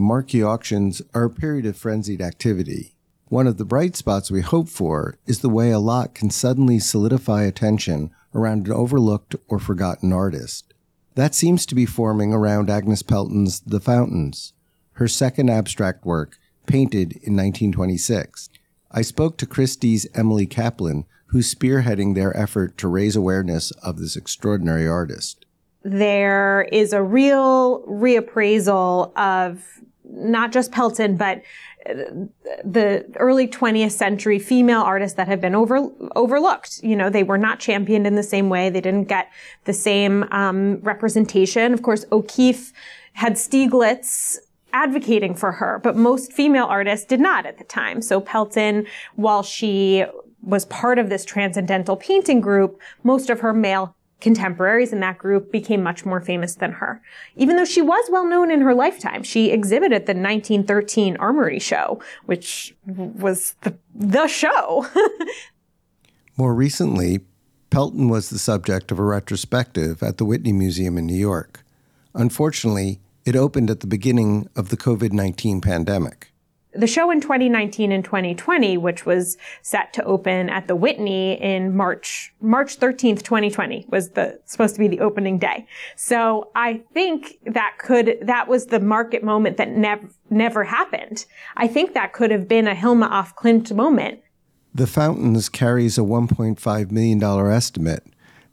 the 0.00 0.06
marquee 0.06 0.42
auctions 0.42 1.02
are 1.12 1.24
a 1.24 1.30
period 1.30 1.66
of 1.66 1.76
frenzied 1.76 2.22
activity. 2.22 2.94
One 3.26 3.46
of 3.46 3.58
the 3.58 3.66
bright 3.66 3.96
spots 3.96 4.30
we 4.30 4.40
hope 4.40 4.70
for 4.70 5.18
is 5.26 5.40
the 5.40 5.50
way 5.50 5.70
a 5.70 5.78
lot 5.78 6.14
can 6.14 6.30
suddenly 6.30 6.78
solidify 6.78 7.42
attention 7.42 8.10
around 8.34 8.66
an 8.66 8.72
overlooked 8.72 9.36
or 9.46 9.58
forgotten 9.58 10.10
artist. 10.10 10.69
That 11.20 11.34
seems 11.34 11.66
to 11.66 11.74
be 11.74 11.84
forming 11.84 12.32
around 12.32 12.70
Agnes 12.70 13.02
Pelton's 13.02 13.60
The 13.60 13.78
Fountains, 13.78 14.54
her 14.92 15.06
second 15.06 15.50
abstract 15.50 16.06
work, 16.06 16.38
painted 16.64 17.12
in 17.12 17.36
1926. 17.36 18.48
I 18.90 19.02
spoke 19.02 19.36
to 19.36 19.46
Christie's 19.46 20.06
Emily 20.14 20.46
Kaplan, 20.46 21.04
who's 21.26 21.54
spearheading 21.54 22.14
their 22.14 22.34
effort 22.34 22.78
to 22.78 22.88
raise 22.88 23.16
awareness 23.16 23.70
of 23.82 23.98
this 23.98 24.16
extraordinary 24.16 24.88
artist. 24.88 25.44
There 25.82 26.66
is 26.72 26.94
a 26.94 27.02
real 27.02 27.82
reappraisal 27.82 29.14
of 29.14 29.82
not 30.12 30.52
just 30.52 30.72
Pelton, 30.72 31.16
but 31.16 31.42
the 31.84 33.06
early 33.16 33.48
20th 33.48 33.92
century 33.92 34.38
female 34.38 34.80
artists 34.80 35.16
that 35.16 35.28
have 35.28 35.40
been 35.40 35.54
over, 35.54 35.88
overlooked. 36.14 36.82
You 36.82 36.96
know, 36.96 37.08
they 37.08 37.22
were 37.22 37.38
not 37.38 37.58
championed 37.58 38.06
in 38.06 38.16
the 38.16 38.22
same 38.22 38.48
way. 38.48 38.70
They 38.70 38.80
didn't 38.80 39.04
get 39.04 39.30
the 39.64 39.72
same 39.72 40.24
um, 40.30 40.80
representation. 40.80 41.72
Of 41.72 41.82
course, 41.82 42.04
O'Keeffe 42.12 42.72
had 43.14 43.34
Stieglitz 43.34 44.38
advocating 44.72 45.34
for 45.34 45.52
her, 45.52 45.80
but 45.82 45.96
most 45.96 46.32
female 46.32 46.66
artists 46.66 47.06
did 47.06 47.20
not 47.20 47.46
at 47.46 47.58
the 47.58 47.64
time. 47.64 48.02
So 48.02 48.20
Pelton, 48.20 48.86
while 49.16 49.42
she 49.42 50.04
was 50.42 50.64
part 50.66 50.98
of 50.98 51.08
this 51.08 51.24
transcendental 51.24 51.96
painting 51.96 52.40
group, 52.40 52.80
most 53.02 53.30
of 53.30 53.40
her 53.40 53.52
male 53.52 53.94
contemporaries 54.20 54.92
in 54.92 55.00
that 55.00 55.18
group 55.18 55.50
became 55.50 55.82
much 55.82 56.04
more 56.04 56.20
famous 56.20 56.54
than 56.54 56.72
her. 56.72 57.02
Even 57.36 57.56
though 57.56 57.64
she 57.64 57.82
was 57.82 58.08
well 58.10 58.26
known 58.26 58.50
in 58.50 58.60
her 58.60 58.74
lifetime, 58.74 59.22
she 59.22 59.50
exhibited 59.50 60.06
the 60.06 60.14
1913 60.14 61.16
Armory 61.16 61.58
Show, 61.58 62.00
which 62.26 62.74
was 62.86 63.54
the, 63.62 63.76
the 63.94 64.26
show. 64.26 64.86
more 66.36 66.54
recently, 66.54 67.20
Pelton 67.70 68.08
was 68.08 68.30
the 68.30 68.38
subject 68.38 68.90
of 68.90 68.98
a 68.98 69.04
retrospective 69.04 70.02
at 70.02 70.18
the 70.18 70.24
Whitney 70.24 70.52
Museum 70.52 70.98
in 70.98 71.06
New 71.06 71.14
York. 71.14 71.64
Unfortunately, 72.14 73.00
it 73.24 73.36
opened 73.36 73.70
at 73.70 73.80
the 73.80 73.86
beginning 73.86 74.48
of 74.56 74.70
the 74.70 74.76
COVID 74.76 75.12
19 75.12 75.60
pandemic 75.60 76.29
the 76.72 76.86
show 76.86 77.10
in 77.10 77.20
2019 77.20 77.90
and 77.90 78.04
2020, 78.04 78.76
which 78.76 79.04
was 79.04 79.36
set 79.62 79.92
to 79.94 80.04
open 80.04 80.48
at 80.48 80.68
the 80.68 80.76
Whitney 80.76 81.40
in 81.40 81.76
March, 81.76 82.32
March 82.40 82.78
13th, 82.78 83.22
2020 83.22 83.86
was 83.88 84.10
the, 84.10 84.40
supposed 84.44 84.74
to 84.74 84.78
be 84.78 84.88
the 84.88 85.00
opening 85.00 85.38
day. 85.38 85.66
So 85.96 86.50
I 86.54 86.82
think 86.94 87.38
that 87.46 87.76
could, 87.78 88.18
that 88.22 88.48
was 88.48 88.66
the 88.66 88.80
market 88.80 89.24
moment 89.24 89.56
that 89.56 89.70
never, 89.70 90.08
never 90.30 90.64
happened. 90.64 91.26
I 91.56 91.66
think 91.66 91.94
that 91.94 92.12
could 92.12 92.30
have 92.30 92.46
been 92.46 92.68
a 92.68 92.74
Hilma 92.74 93.08
af 93.10 93.34
Klint 93.36 93.72
moment. 93.74 94.20
The 94.72 94.86
Fountains 94.86 95.48
carries 95.48 95.98
a 95.98 96.02
$1.5 96.02 96.90
million 96.92 97.22
estimate. 97.50 98.04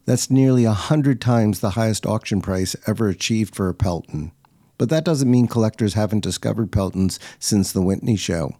That's 0.06 0.32
nearly 0.32 0.64
a 0.64 0.72
hundred 0.72 1.22
times 1.22 1.60
the 1.60 1.72
highest 1.72 2.06
auction 2.06 2.42
price 2.42 2.76
ever 2.88 3.10
achieved 3.10 3.56
for 3.56 3.70
a 3.70 3.74
Pelton. 3.74 4.32
But 4.78 4.90
that 4.90 5.04
doesn't 5.06 5.30
mean 5.30 5.48
collectors 5.48 5.94
haven't 5.96 6.24
discovered 6.24 6.72
Peltons 6.72 7.20
since 7.40 7.72
the 7.72 7.82
Whitney 7.82 8.16
show. 8.16 8.52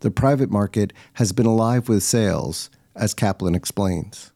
The 0.00 0.10
private 0.10 0.50
market 0.50 0.92
has 1.14 1.32
been 1.32 1.46
alive 1.46 1.88
with 1.88 2.02
sales, 2.02 2.70
as 2.94 3.14
Kaplan 3.14 3.54
explains. 3.54 4.32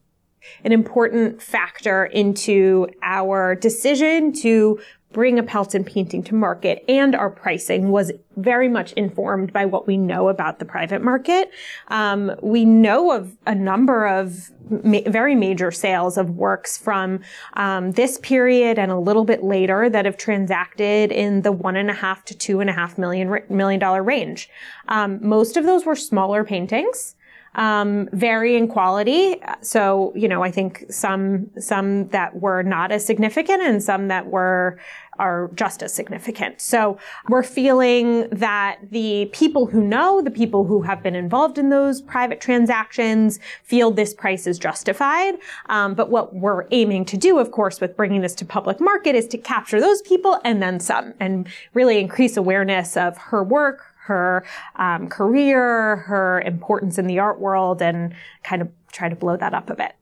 An 0.63 0.71
important 0.71 1.41
factor 1.41 2.05
into 2.05 2.87
our 3.03 3.55
decision 3.55 4.33
to 4.33 4.79
bring 5.11 5.39
a 5.39 5.43
Pelton 5.43 5.83
painting 5.83 6.23
to 6.23 6.35
market 6.35 6.83
and 6.87 7.15
our 7.15 7.29
pricing 7.29 7.89
was 7.89 8.11
very 8.37 8.69
much 8.69 8.93
informed 8.93 9.51
by 9.51 9.65
what 9.65 9.87
we 9.87 9.97
know 9.97 10.29
about 10.29 10.59
the 10.59 10.65
private 10.65 11.01
market. 11.01 11.51
Um, 11.87 12.31
we 12.41 12.63
know 12.63 13.11
of 13.11 13.35
a 13.47 13.55
number 13.55 14.07
of 14.07 14.51
ma- 14.69 15.01
very 15.07 15.33
major 15.35 15.71
sales 15.71 16.17
of 16.17 16.29
works 16.31 16.77
from 16.77 17.21
um, 17.53 17.91
this 17.93 18.19
period 18.19 18.77
and 18.77 18.91
a 18.91 18.99
little 18.99 19.25
bit 19.25 19.43
later 19.43 19.89
that 19.89 20.05
have 20.05 20.17
transacted 20.17 21.11
in 21.11 21.41
the 21.41 21.51
one 21.51 21.75
and 21.75 21.89
a 21.89 21.93
half 21.93 22.23
to 22.25 22.37
two 22.37 22.59
and 22.59 22.69
a 22.69 22.73
half 22.73 22.97
million 22.97 23.39
million 23.49 23.79
dollar 23.79 24.03
range. 24.03 24.49
Um, 24.87 25.19
most 25.27 25.57
of 25.57 25.65
those 25.65 25.85
were 25.85 25.95
smaller 25.95 26.43
paintings 26.43 27.15
um, 27.55 28.07
vary 28.13 28.55
in 28.55 28.67
quality. 28.67 29.41
So, 29.61 30.13
you 30.15 30.27
know, 30.27 30.43
I 30.43 30.51
think 30.51 30.85
some, 30.89 31.49
some 31.59 32.07
that 32.09 32.39
were 32.39 32.63
not 32.63 32.91
as 32.91 33.05
significant 33.05 33.61
and 33.63 33.81
some 33.81 34.07
that 34.07 34.27
were, 34.27 34.79
are 35.17 35.51
just 35.53 35.83
as 35.83 35.93
significant. 35.93 36.61
So 36.61 36.97
we're 37.27 37.43
feeling 37.43 38.29
that 38.29 38.79
the 38.89 39.29
people 39.33 39.65
who 39.65 39.83
know, 39.83 40.21
the 40.21 40.31
people 40.31 40.65
who 40.65 40.81
have 40.83 41.03
been 41.03 41.15
involved 41.15 41.57
in 41.57 41.69
those 41.69 42.01
private 42.01 42.39
transactions 42.39 43.39
feel 43.63 43.91
this 43.91 44.13
price 44.13 44.47
is 44.47 44.57
justified. 44.57 45.35
Um, 45.67 45.93
but 45.93 46.09
what 46.09 46.33
we're 46.33 46.65
aiming 46.71 47.05
to 47.05 47.17
do, 47.17 47.37
of 47.37 47.51
course, 47.51 47.81
with 47.81 47.97
bringing 47.97 48.21
this 48.21 48.35
to 48.35 48.45
public 48.45 48.79
market 48.79 49.13
is 49.13 49.27
to 49.27 49.37
capture 49.37 49.81
those 49.81 50.01
people 50.03 50.39
and 50.45 50.61
then 50.61 50.79
some 50.79 51.13
and 51.19 51.47
really 51.73 51.99
increase 51.99 52.37
awareness 52.37 52.95
of 52.95 53.17
her 53.17 53.43
work, 53.43 53.93
her 54.09 54.43
um, 54.75 55.07
career, 55.07 55.97
her 55.97 56.41
importance 56.41 56.97
in 56.97 57.07
the 57.07 57.19
art 57.19 57.39
world, 57.39 57.81
and 57.81 58.13
kind 58.43 58.61
of 58.61 58.69
try 58.91 59.07
to 59.07 59.15
blow 59.15 59.37
that 59.37 59.53
up 59.53 59.69
a 59.69 59.75
bit. 59.75 59.93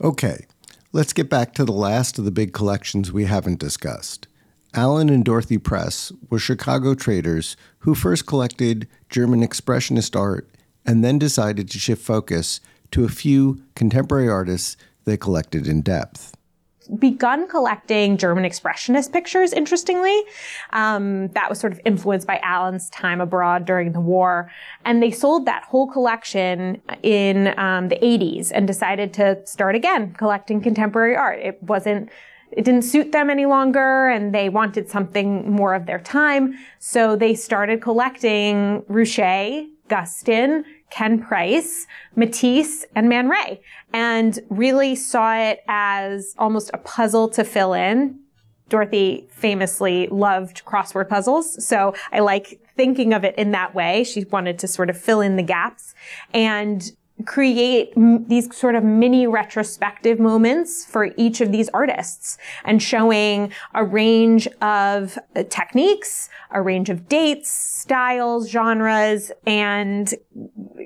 Okay, 0.00 0.46
let's 0.92 1.12
get 1.12 1.28
back 1.28 1.54
to 1.54 1.64
the 1.64 1.72
last 1.72 2.18
of 2.18 2.24
the 2.24 2.30
big 2.30 2.52
collections 2.52 3.12
we 3.12 3.26
haven't 3.26 3.60
discussed. 3.60 4.26
Alan 4.72 5.08
and 5.10 5.24
Dorothy 5.24 5.58
Press 5.58 6.12
were 6.30 6.38
Chicago 6.38 6.94
traders 6.94 7.56
who 7.80 7.94
first 7.94 8.26
collected 8.26 8.88
German 9.08 9.42
Expressionist 9.42 10.18
art 10.18 10.48
and 10.86 11.04
then 11.04 11.18
decided 11.18 11.68
to 11.70 11.78
shift 11.78 12.02
focus 12.02 12.60
to 12.92 13.04
a 13.04 13.08
few 13.08 13.62
contemporary 13.74 14.28
artists 14.28 14.76
they 15.04 15.16
collected 15.16 15.66
in 15.66 15.82
depth 15.82 16.34
begun 16.98 17.48
collecting 17.48 18.16
German 18.16 18.44
expressionist 18.44 19.12
pictures, 19.12 19.52
interestingly. 19.52 20.22
Um, 20.70 21.28
that 21.28 21.48
was 21.48 21.58
sort 21.58 21.72
of 21.72 21.80
influenced 21.84 22.26
by 22.26 22.38
Alan's 22.42 22.90
time 22.90 23.20
abroad 23.20 23.64
during 23.64 23.92
the 23.92 24.00
war. 24.00 24.50
And 24.84 25.02
they 25.02 25.10
sold 25.10 25.46
that 25.46 25.64
whole 25.64 25.90
collection 25.90 26.80
in 27.02 27.58
um, 27.58 27.88
the 27.88 27.96
80s 27.96 28.50
and 28.52 28.66
decided 28.66 29.12
to 29.14 29.44
start 29.46 29.74
again 29.74 30.14
collecting 30.14 30.60
contemporary 30.60 31.16
art. 31.16 31.38
It 31.40 31.62
wasn't 31.62 32.10
it 32.52 32.64
didn't 32.64 32.82
suit 32.82 33.12
them 33.12 33.30
any 33.30 33.46
longer 33.46 34.08
and 34.08 34.34
they 34.34 34.48
wanted 34.48 34.88
something 34.88 35.48
more 35.50 35.72
of 35.72 35.86
their 35.86 36.00
time. 36.00 36.58
So 36.80 37.14
they 37.14 37.34
started 37.34 37.80
collecting 37.80 38.82
Ruscha, 38.88 39.68
Guston, 39.88 40.64
Ken 40.90 41.22
Price, 41.22 41.86
Matisse, 42.16 42.84
and 42.94 43.08
Man 43.08 43.28
Ray, 43.28 43.60
and 43.92 44.38
really 44.48 44.94
saw 44.94 45.36
it 45.36 45.60
as 45.68 46.34
almost 46.38 46.70
a 46.74 46.78
puzzle 46.78 47.28
to 47.30 47.44
fill 47.44 47.72
in. 47.72 48.18
Dorothy 48.68 49.26
famously 49.30 50.06
loved 50.08 50.64
crossword 50.64 51.08
puzzles, 51.08 51.64
so 51.66 51.94
I 52.12 52.20
like 52.20 52.60
thinking 52.76 53.12
of 53.12 53.24
it 53.24 53.34
in 53.36 53.50
that 53.50 53.74
way. 53.74 54.04
She 54.04 54.24
wanted 54.24 54.58
to 54.60 54.68
sort 54.68 54.90
of 54.90 54.96
fill 54.96 55.20
in 55.20 55.36
the 55.36 55.42
gaps. 55.42 55.94
And 56.32 56.90
create 57.26 57.92
m- 57.96 58.26
these 58.28 58.54
sort 58.56 58.74
of 58.74 58.84
mini 58.84 59.26
retrospective 59.26 60.18
moments 60.18 60.84
for 60.84 61.10
each 61.16 61.40
of 61.40 61.52
these 61.52 61.68
artists 61.70 62.38
and 62.64 62.82
showing 62.82 63.52
a 63.74 63.84
range 63.84 64.46
of 64.60 65.18
uh, 65.36 65.42
techniques, 65.44 66.28
a 66.50 66.62
range 66.62 66.90
of 66.90 67.08
dates, 67.08 67.50
styles, 67.50 68.48
genres, 68.48 69.32
and 69.46 70.14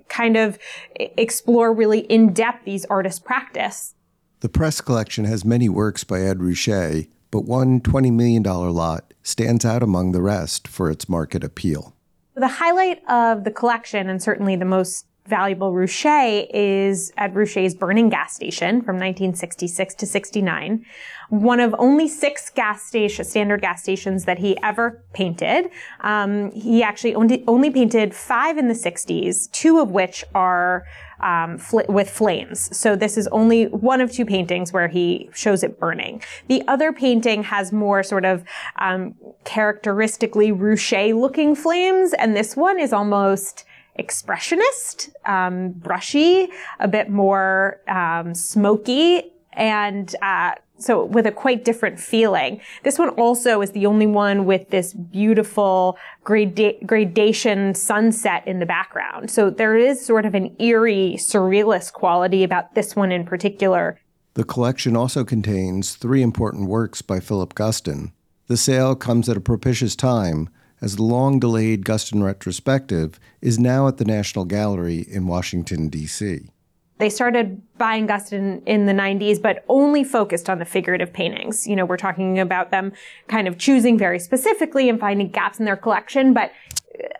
kind 0.08 0.36
of 0.36 0.58
explore 0.96 1.72
really 1.72 2.00
in 2.00 2.32
depth 2.32 2.64
these 2.64 2.84
artists' 2.86 3.20
practice. 3.20 3.94
The 4.40 4.48
press 4.48 4.80
collection 4.80 5.24
has 5.24 5.44
many 5.44 5.68
works 5.68 6.04
by 6.04 6.20
Ed 6.20 6.38
Ruscha, 6.38 7.08
but 7.30 7.44
one 7.44 7.80
$20 7.80 8.12
million 8.12 8.42
lot 8.42 9.14
stands 9.22 9.64
out 9.64 9.82
among 9.82 10.12
the 10.12 10.22
rest 10.22 10.68
for 10.68 10.90
its 10.90 11.08
market 11.08 11.42
appeal. 11.42 11.94
The 12.36 12.48
highlight 12.48 13.00
of 13.08 13.44
the 13.44 13.50
collection, 13.50 14.08
and 14.08 14.22
certainly 14.22 14.56
the 14.56 14.64
most 14.64 15.06
valuable 15.26 15.72
Ruscha 15.72 16.46
is 16.52 17.10
at 17.16 17.32
Ruscha's 17.32 17.74
burning 17.74 18.10
gas 18.10 18.34
station 18.34 18.82
from 18.82 18.96
1966 18.96 19.94
to 19.94 20.06
69. 20.06 20.84
One 21.30 21.60
of 21.60 21.74
only 21.78 22.08
six 22.08 22.50
gas 22.50 22.82
station, 22.82 23.24
standard 23.24 23.62
gas 23.62 23.82
stations 23.82 24.26
that 24.26 24.38
he 24.38 24.58
ever 24.62 25.02
painted. 25.14 25.70
Um, 26.00 26.50
he 26.52 26.82
actually 26.82 27.14
only, 27.14 27.42
only 27.46 27.70
painted 27.70 28.14
five 28.14 28.58
in 28.58 28.68
the 28.68 28.74
60s, 28.74 29.50
two 29.50 29.78
of 29.78 29.90
which 29.90 30.24
are 30.34 30.84
um, 31.20 31.56
fl- 31.56 31.80
with 31.88 32.10
flames. 32.10 32.76
So 32.76 32.94
this 32.94 33.16
is 33.16 33.26
only 33.28 33.64
one 33.68 34.02
of 34.02 34.12
two 34.12 34.26
paintings 34.26 34.74
where 34.74 34.88
he 34.88 35.30
shows 35.32 35.62
it 35.62 35.80
burning. 35.80 36.22
The 36.48 36.62
other 36.68 36.92
painting 36.92 37.44
has 37.44 37.72
more 37.72 38.02
sort 38.02 38.26
of 38.26 38.44
um, 38.78 39.14
characteristically 39.44 40.52
Ruscha 40.52 41.18
looking 41.18 41.54
flames, 41.54 42.12
and 42.12 42.36
this 42.36 42.56
one 42.56 42.78
is 42.78 42.92
almost 42.92 43.64
expressionist, 43.98 45.10
um, 45.26 45.70
brushy, 45.70 46.48
a 46.80 46.88
bit 46.88 47.10
more 47.10 47.80
um, 47.88 48.34
smoky, 48.34 49.32
and 49.52 50.14
uh, 50.22 50.54
So 50.78 51.04
with 51.04 51.26
a 51.26 51.30
quite 51.30 51.64
different 51.64 52.00
feeling. 52.00 52.60
This 52.82 52.98
one 52.98 53.10
also 53.10 53.62
is 53.62 53.70
the 53.70 53.86
only 53.86 54.06
one 54.06 54.44
with 54.44 54.70
this 54.70 54.92
beautiful 54.92 55.96
grada- 56.24 56.74
gradation 56.84 57.74
sunset 57.74 58.42
in 58.46 58.58
the 58.58 58.66
background. 58.66 59.30
So 59.30 59.50
there 59.50 59.76
is 59.76 60.04
sort 60.04 60.26
of 60.26 60.34
an 60.34 60.54
eerie, 60.58 61.14
surrealist 61.16 61.92
quality 61.92 62.42
about 62.42 62.74
this 62.74 62.96
one 62.96 63.12
in 63.12 63.24
particular. 63.24 64.00
The 64.34 64.44
collection 64.44 64.96
also 64.96 65.24
contains 65.24 65.94
three 65.94 66.22
important 66.22 66.68
works 66.68 67.02
by 67.02 67.20
Philip 67.20 67.54
Guston. 67.54 68.10
The 68.48 68.56
sale 68.56 68.96
comes 68.96 69.28
at 69.28 69.36
a 69.36 69.40
propitious 69.40 69.94
time 69.94 70.48
as 70.84 70.96
the 70.96 71.02
long 71.02 71.40
delayed 71.40 71.82
Guston 71.82 72.22
retrospective 72.22 73.18
is 73.40 73.58
now 73.58 73.88
at 73.88 73.96
the 73.96 74.04
National 74.04 74.44
Gallery 74.44 75.06
in 75.08 75.26
Washington, 75.26 75.88
D.C. 75.88 76.50
They 76.98 77.08
started 77.08 77.62
buying 77.78 78.06
Guston 78.06 78.62
in 78.66 78.84
the 78.84 78.92
90s, 78.92 79.40
but 79.40 79.64
only 79.70 80.04
focused 80.04 80.50
on 80.50 80.58
the 80.58 80.66
figurative 80.66 81.10
paintings. 81.10 81.66
You 81.66 81.74
know, 81.74 81.86
we're 81.86 81.96
talking 81.96 82.38
about 82.38 82.70
them 82.70 82.92
kind 83.28 83.48
of 83.48 83.56
choosing 83.56 83.96
very 83.96 84.18
specifically 84.18 84.90
and 84.90 85.00
finding 85.00 85.30
gaps 85.30 85.58
in 85.58 85.64
their 85.64 85.76
collection, 85.76 86.34
but 86.34 86.52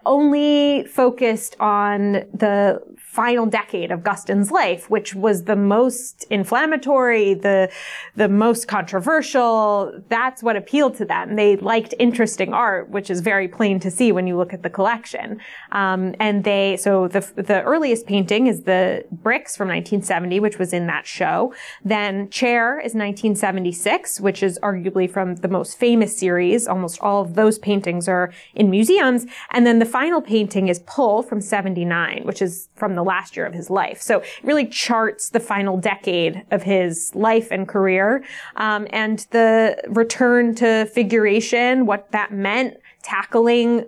only 0.04 0.84
focused 0.84 1.56
on 1.58 2.12
the 2.34 2.82
final 3.14 3.46
decade 3.46 3.92
of 3.92 4.02
Guston's 4.02 4.50
life, 4.50 4.90
which 4.90 5.14
was 5.14 5.44
the 5.44 5.54
most 5.54 6.26
inflammatory, 6.30 7.34
the, 7.34 7.70
the 8.16 8.28
most 8.28 8.66
controversial. 8.66 9.92
That's 10.08 10.42
what 10.42 10.56
appealed 10.56 10.96
to 10.96 11.04
them. 11.04 11.36
They 11.36 11.56
liked 11.56 11.94
interesting 12.00 12.52
art, 12.52 12.90
which 12.90 13.10
is 13.10 13.20
very 13.20 13.46
plain 13.46 13.78
to 13.80 13.90
see 13.90 14.10
when 14.10 14.26
you 14.26 14.36
look 14.36 14.52
at 14.52 14.64
the 14.64 14.70
collection. 14.70 15.40
Um, 15.70 16.16
and 16.18 16.42
they, 16.42 16.76
so 16.76 17.06
the, 17.06 17.20
the 17.36 17.62
earliest 17.62 18.04
painting 18.06 18.48
is 18.48 18.64
the 18.64 19.04
bricks 19.12 19.56
from 19.56 19.68
1970, 19.68 20.40
which 20.40 20.58
was 20.58 20.72
in 20.72 20.88
that 20.88 21.06
show. 21.06 21.54
Then 21.84 22.28
Chair 22.30 22.78
is 22.80 22.94
1976, 22.94 24.20
which 24.20 24.42
is 24.42 24.58
arguably 24.60 25.08
from 25.08 25.36
the 25.36 25.48
most 25.48 25.78
famous 25.78 26.18
series. 26.18 26.66
Almost 26.66 27.00
all 27.00 27.22
of 27.22 27.34
those 27.34 27.60
paintings 27.60 28.08
are 28.08 28.32
in 28.56 28.70
museums. 28.70 29.24
And 29.52 29.64
then 29.64 29.78
the 29.78 29.86
final 29.86 30.20
painting 30.20 30.66
is 30.66 30.80
Pull 30.80 31.22
from 31.22 31.40
79, 31.40 32.22
which 32.24 32.42
is 32.42 32.68
from 32.74 32.96
the 32.96 33.03
last 33.04 33.36
year 33.36 33.46
of 33.46 33.54
his 33.54 33.70
life. 33.70 34.00
So 34.00 34.20
it 34.20 34.26
really 34.42 34.66
charts 34.66 35.30
the 35.30 35.40
final 35.40 35.76
decade 35.76 36.44
of 36.50 36.62
his 36.62 37.14
life 37.14 37.48
and 37.50 37.68
career. 37.68 38.24
Um, 38.56 38.86
and 38.90 39.26
the 39.30 39.76
return 39.88 40.54
to 40.56 40.86
figuration, 40.86 41.86
what 41.86 42.10
that 42.12 42.32
meant, 42.32 42.76
tackling 43.02 43.84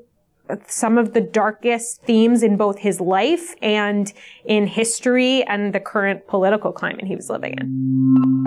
some 0.68 0.98
of 0.98 1.12
the 1.12 1.20
darkest 1.20 2.02
themes 2.02 2.42
in 2.42 2.56
both 2.56 2.78
his 2.78 3.00
life 3.00 3.54
and 3.62 4.12
in 4.44 4.66
history 4.66 5.42
and 5.44 5.72
the 5.72 5.80
current 5.80 6.26
political 6.28 6.72
climate 6.72 7.04
he 7.04 7.16
was 7.16 7.28
living 7.28 7.54
in. 7.58 8.44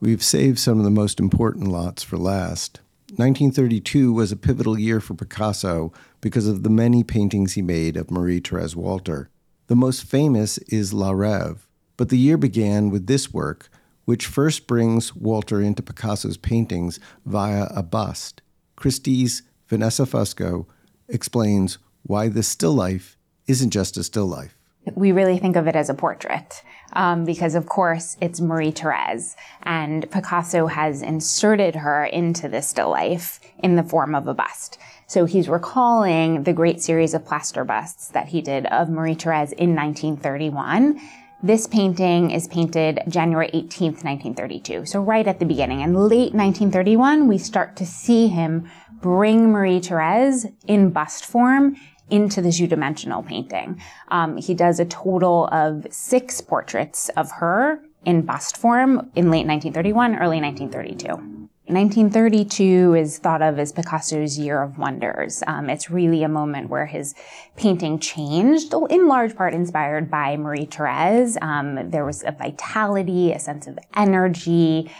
We've 0.00 0.22
saved 0.22 0.58
some 0.58 0.78
of 0.78 0.84
the 0.84 0.90
most 0.90 1.20
important 1.20 1.68
lots 1.68 2.02
for 2.02 2.16
last. 2.16 2.80
1932 3.16 4.12
was 4.12 4.30
a 4.30 4.36
pivotal 4.36 4.78
year 4.78 5.00
for 5.00 5.14
Picasso 5.14 5.92
because 6.20 6.46
of 6.46 6.62
the 6.62 6.70
many 6.70 7.02
paintings 7.02 7.54
he 7.54 7.62
made 7.62 7.96
of 7.96 8.10
Marie 8.10 8.38
Therese 8.38 8.76
Walter. 8.76 9.28
The 9.66 9.74
most 9.74 10.04
famous 10.04 10.58
is 10.58 10.92
La 10.92 11.10
Rêve, 11.10 11.58
but 11.96 12.08
the 12.08 12.18
year 12.18 12.36
began 12.36 12.88
with 12.88 13.08
this 13.08 13.32
work, 13.32 13.68
which 14.04 14.26
first 14.26 14.66
brings 14.66 15.14
Walter 15.14 15.60
into 15.60 15.82
Picasso's 15.82 16.36
paintings 16.36 17.00
via 17.26 17.66
a 17.74 17.82
bust. 17.82 18.42
Christie's 18.76 19.42
Vanessa 19.66 20.04
Fusco 20.04 20.66
explains 21.08 21.78
why 22.04 22.28
this 22.28 22.46
still 22.48 22.74
life 22.74 23.18
isn't 23.46 23.70
just 23.70 23.96
a 23.96 24.04
still 24.04 24.26
life. 24.26 24.56
We 24.94 25.12
really 25.12 25.38
think 25.38 25.56
of 25.56 25.66
it 25.66 25.76
as 25.76 25.90
a 25.90 25.94
portrait 25.94 26.62
um, 26.92 27.24
because, 27.24 27.54
of 27.54 27.66
course, 27.66 28.16
it's 28.20 28.40
Marie 28.40 28.70
Therese, 28.70 29.36
and 29.62 30.10
Picasso 30.10 30.66
has 30.66 31.02
inserted 31.02 31.76
her 31.76 32.04
into 32.04 32.48
this 32.48 32.68
still 32.68 32.90
life 32.90 33.40
in 33.58 33.76
the 33.76 33.82
form 33.82 34.14
of 34.14 34.26
a 34.26 34.34
bust. 34.34 34.78
So 35.06 35.24
he's 35.24 35.48
recalling 35.48 36.44
the 36.44 36.52
great 36.52 36.80
series 36.80 37.14
of 37.14 37.24
plaster 37.24 37.64
busts 37.64 38.08
that 38.08 38.28
he 38.28 38.40
did 38.40 38.66
of 38.66 38.88
Marie 38.88 39.14
Therese 39.14 39.52
in 39.52 39.74
1931. 39.74 41.00
This 41.42 41.66
painting 41.66 42.30
is 42.30 42.46
painted 42.46 43.00
January 43.08 43.48
18th, 43.48 44.04
1932. 44.04 44.84
So 44.84 45.00
right 45.00 45.26
at 45.26 45.38
the 45.38 45.46
beginning. 45.46 45.82
And 45.82 45.96
late 45.96 46.34
1931, 46.34 47.26
we 47.26 47.38
start 47.38 47.76
to 47.76 47.86
see 47.86 48.28
him 48.28 48.70
bring 49.00 49.50
Marie 49.50 49.80
Therese 49.80 50.46
in 50.66 50.90
bust 50.90 51.24
form 51.24 51.76
into 52.10 52.40
the 52.42 52.52
two-dimensional 52.52 53.22
painting. 53.22 53.80
Um, 54.08 54.36
he 54.36 54.54
does 54.54 54.80
a 54.80 54.84
total 54.84 55.48
of 55.52 55.86
six 55.90 56.40
portraits 56.40 57.08
of 57.10 57.30
her 57.32 57.82
in 58.04 58.22
bust 58.22 58.56
form 58.56 59.10
in 59.14 59.30
late 59.30 59.46
1931, 59.46 60.16
early 60.16 60.40
1932. 60.40 61.48
1932 61.72 62.94
is 62.94 63.18
thought 63.18 63.42
of 63.42 63.58
as 63.58 63.70
Picasso's 63.70 64.36
year 64.36 64.60
of 64.60 64.76
wonders. 64.76 65.42
Um, 65.46 65.70
it's 65.70 65.88
really 65.88 66.24
a 66.24 66.28
moment 66.28 66.68
where 66.68 66.86
his 66.86 67.14
painting 67.56 68.00
changed, 68.00 68.74
in 68.90 69.06
large 69.06 69.36
part 69.36 69.54
inspired 69.54 70.10
by 70.10 70.36
Marie 70.36 70.66
Therese. 70.66 71.38
Um, 71.40 71.90
there 71.90 72.04
was 72.04 72.24
a 72.24 72.32
vitality, 72.32 73.32
a 73.32 73.38
sense 73.38 73.68
of 73.68 73.78
energy, 73.94 74.90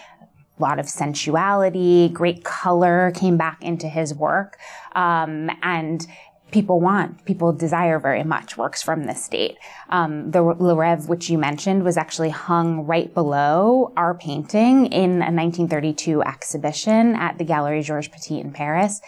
a 0.59 0.62
lot 0.62 0.79
of 0.79 0.88
sensuality, 0.88 2.09
great 2.12 2.44
color 2.44 3.12
came 3.16 3.37
back 3.37 3.64
into 3.64 3.88
his 3.88 4.14
work. 4.14 4.59
Um, 4.94 5.51
and 5.62 6.07
people 6.51 6.81
want, 6.81 7.25
people 7.25 7.53
desire 7.53 7.99
very 7.99 8.25
much 8.25 8.57
works 8.57 8.83
from 8.83 9.05
this 9.05 9.25
state. 9.25 9.57
Um, 9.89 10.31
the 10.31 10.43
Le 10.43 10.97
which 11.07 11.31
you 11.31 11.39
mentioned, 11.39 11.85
was 11.85 11.97
actually 11.97 12.31
hung 12.31 12.87
right 12.87 13.13
below 13.13 13.93
our 13.97 14.15
painting 14.15 14.87
in 14.87 15.23
a 15.23 15.31
1932 15.31 16.23
exhibition 16.23 17.15
at 17.15 17.39
the 17.39 17.45
Galerie 17.45 17.83
Georges 17.83 18.09
Petit 18.09 18.41
in 18.41 18.53
Paris. 18.53 19.01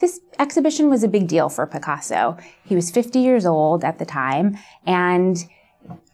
This 0.00 0.20
exhibition 0.38 0.90
was 0.90 1.02
a 1.02 1.08
big 1.08 1.26
deal 1.26 1.48
for 1.48 1.66
Picasso. 1.66 2.36
He 2.64 2.74
was 2.74 2.90
50 2.90 3.18
years 3.18 3.44
old 3.44 3.84
at 3.84 3.98
the 3.98 4.06
time, 4.06 4.56
and 4.86 5.44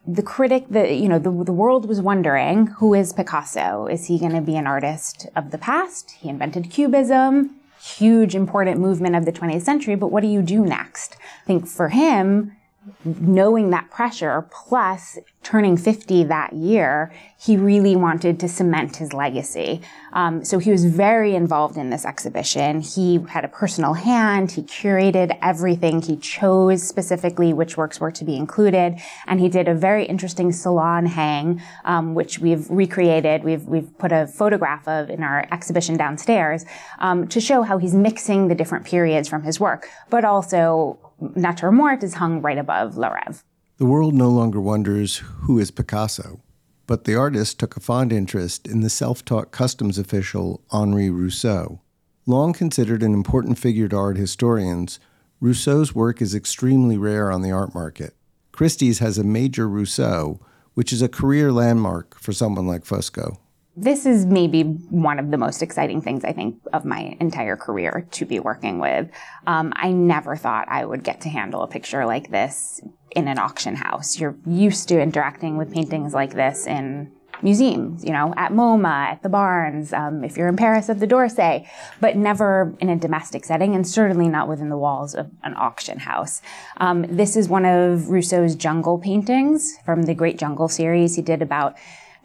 the 0.07 0.23
critic, 0.23 0.67
the 0.71 0.93
you 0.93 1.09
know, 1.09 1.19
the, 1.19 1.31
the 1.45 1.53
world 1.53 1.87
was 1.89 2.01
wondering 2.01 2.67
who 2.67 2.95
is 2.95 3.13
Picasso? 3.13 3.87
Is 3.87 4.07
he 4.07 4.19
going 4.19 4.33
to 4.33 4.41
be 4.41 4.57
an 4.57 4.67
artist 4.67 5.27
of 5.35 5.51
the 5.51 5.59
past? 5.59 6.13
He 6.13 6.29
invented 6.29 6.71
Cubism 6.71 7.57
huge 7.85 8.35
important 8.35 8.81
movement 8.81 9.15
of 9.15 9.25
the 9.25 9.33
20th 9.33 9.63
century, 9.63 9.95
but 9.95 10.09
what 10.09 10.23
do 10.23 10.29
you 10.29 10.41
do 10.41 10.65
next? 10.65 11.17
I 11.43 11.47
think 11.47 11.67
for 11.67 11.89
him, 11.89 12.57
knowing 13.05 13.71
that 13.71 13.91
pressure 13.91 14.49
plus 14.51 15.19
turning 15.45 15.77
50 15.77 16.25
that 16.25 16.55
year, 16.55 17.13
he 17.39 17.57
really 17.57 17.95
wanted 17.95 18.41
to 18.41 18.49
cement 18.49 18.97
his 18.97 19.13
legacy. 19.13 19.83
Um, 20.15 20.43
so 20.45 20.59
he 20.59 20.71
was 20.71 20.87
very 20.87 21.35
involved 21.35 21.77
in 21.77 21.91
this 21.91 22.07
exhibition. 22.07 22.81
He 22.81 23.21
had 23.29 23.45
a 23.45 23.49
personal 23.49 23.93
hand. 23.93 24.53
He 24.53 24.63
curated 24.63 25.37
everything. 25.43 26.01
He 26.01 26.17
chose 26.17 26.83
specifically 26.83 27.53
which 27.53 27.77
works 27.77 28.01
were 28.01 28.11
to 28.13 28.25
be 28.25 28.37
included, 28.37 28.99
and 29.27 29.39
he 29.41 29.49
did 29.49 29.69
a 29.69 29.75
very 29.75 30.07
interesting 30.07 30.51
salon 30.53 31.07
hang, 31.07 31.61
um, 31.85 32.15
which 32.15 32.39
we've 32.39 32.69
recreated. 32.71 33.45
We've 33.45 33.65
we've 33.65 33.97
put 33.99 34.13
a 34.13 34.27
photograph 34.27 34.89
of 34.89 35.11
in 35.11 35.23
our 35.23 35.47
exhibition 35.53 35.97
downstairs 35.97 36.65
um, 36.99 37.29
to 37.29 37.41
show 37.41 37.63
how 37.63 37.79
he's 37.79 37.95
mixing 37.95 38.49
the 38.49 38.55
different 38.55 38.87
periods 38.87 39.29
from 39.29 39.43
his 39.43 39.61
work, 39.61 39.89
but 40.09 40.25
also 40.25 40.99
Nature 41.21 41.71
Morte 41.71 42.03
is 42.03 42.15
hung 42.15 42.41
right 42.41 42.59
above 42.59 42.97
La 42.97 43.11
Rêve. 43.11 43.43
The 43.77 43.87
world 43.87 44.15
no 44.15 44.31
longer 44.31 44.61
wonders 44.61 45.17
who 45.17 45.59
is 45.59 45.73
Picasso, 45.73 46.41
but 46.87 47.05
the 47.05 47.17
artist 47.17 47.59
took 47.59 47.77
a 47.77 47.81
fond 47.81 48.13
interest 48.13 48.69
in 48.69 48.83
the 48.83 48.89
self 48.89 49.25
taught 49.25 49.51
customs 49.51 49.99
official 49.99 50.63
Henri 50.71 51.11
Rousseau. 51.11 51.81
Long 52.25 52.53
considered 52.53 53.03
an 53.03 53.13
important 53.13 53.59
figure 53.59 53.89
to 53.89 53.97
art 53.97 54.17
historians, 54.17 55.01
Rousseau's 55.41 55.93
work 55.93 56.23
is 56.23 56.37
extremely 56.37 56.97
rare 56.97 57.33
on 57.33 57.43
the 57.43 57.51
art 57.51 57.75
market. 57.75 58.15
Christie's 58.53 59.01
has 59.01 59.19
a 59.19 59.25
major 59.25 59.69
Rousseau, 59.69 60.39
which 60.75 60.93
is 60.93 61.03
a 61.03 61.09
career 61.09 61.51
landmark 61.51 62.17
for 62.17 62.33
someone 62.33 62.69
like 62.69 62.85
Fusco 62.85 63.39
this 63.77 64.07
is 64.07 64.25
maybe 64.25 64.63
one 64.63 65.19
of 65.19 65.31
the 65.31 65.37
most 65.37 65.63
exciting 65.63 66.01
things 66.01 66.25
I 66.25 66.33
think 66.33 66.61
of 66.73 66.85
my 66.85 67.17
entire 67.21 67.57
career 67.57 68.07
to 68.13 68.25
be 68.25 68.39
working 68.39 68.79
with. 68.79 69.09
Um, 69.47 69.73
I 69.77 69.91
never 69.91 70.37
thought 70.37 70.69
I 70.69 70.85
would 70.85 71.03
get 71.03 71.21
to 71.23 71.29
handle 71.29 71.63
a 71.63 71.67
picture 71.67 72.07
like 72.07 72.31
this 72.31 72.81
in 73.11 73.27
an 73.27 73.39
auction 73.39 73.75
house. 73.75 74.19
You're 74.19 74.37
used 74.47 74.89
to 74.89 75.01
interacting 75.01 75.57
with 75.57 75.73
paintings 75.73 76.15
like 76.15 76.35
this 76.35 76.67
in 76.67 77.11
museums, 77.43 78.05
you 78.05 78.13
know, 78.13 78.33
at 78.37 78.53
MoMA, 78.53 79.11
at 79.11 79.23
the 79.23 79.29
Barnes, 79.29 79.93
um, 79.93 80.25
if 80.25 80.37
you're 80.37 80.49
in 80.49 80.57
Paris 80.57 80.89
at 80.89 81.01
the 81.01 81.07
d'Orsay, 81.07 81.69
but 82.01 82.17
never 82.17 82.75
in 82.81 82.89
a 82.89 82.97
domestic 82.97 83.45
setting 83.45 83.75
and 83.75 83.87
certainly 83.87 84.29
not 84.29 84.49
within 84.49 84.69
the 84.69 84.79
walls 84.79 85.15
of 85.15 85.31
an 85.43 85.55
auction 85.57 85.99
house. 85.99 86.41
Um, 86.79 87.05
this 87.09 87.37
is 87.37 87.49
one 87.49 87.65
of 87.65 88.09
Rousseau's 88.09 88.55
jungle 88.55 88.99
paintings 88.99 89.77
from 89.85 90.03
the 90.03 90.15
Great 90.15 90.39
Jungle 90.39 90.69
series. 90.69 91.17
He 91.17 91.23
did 91.23 91.43
about 91.43 91.77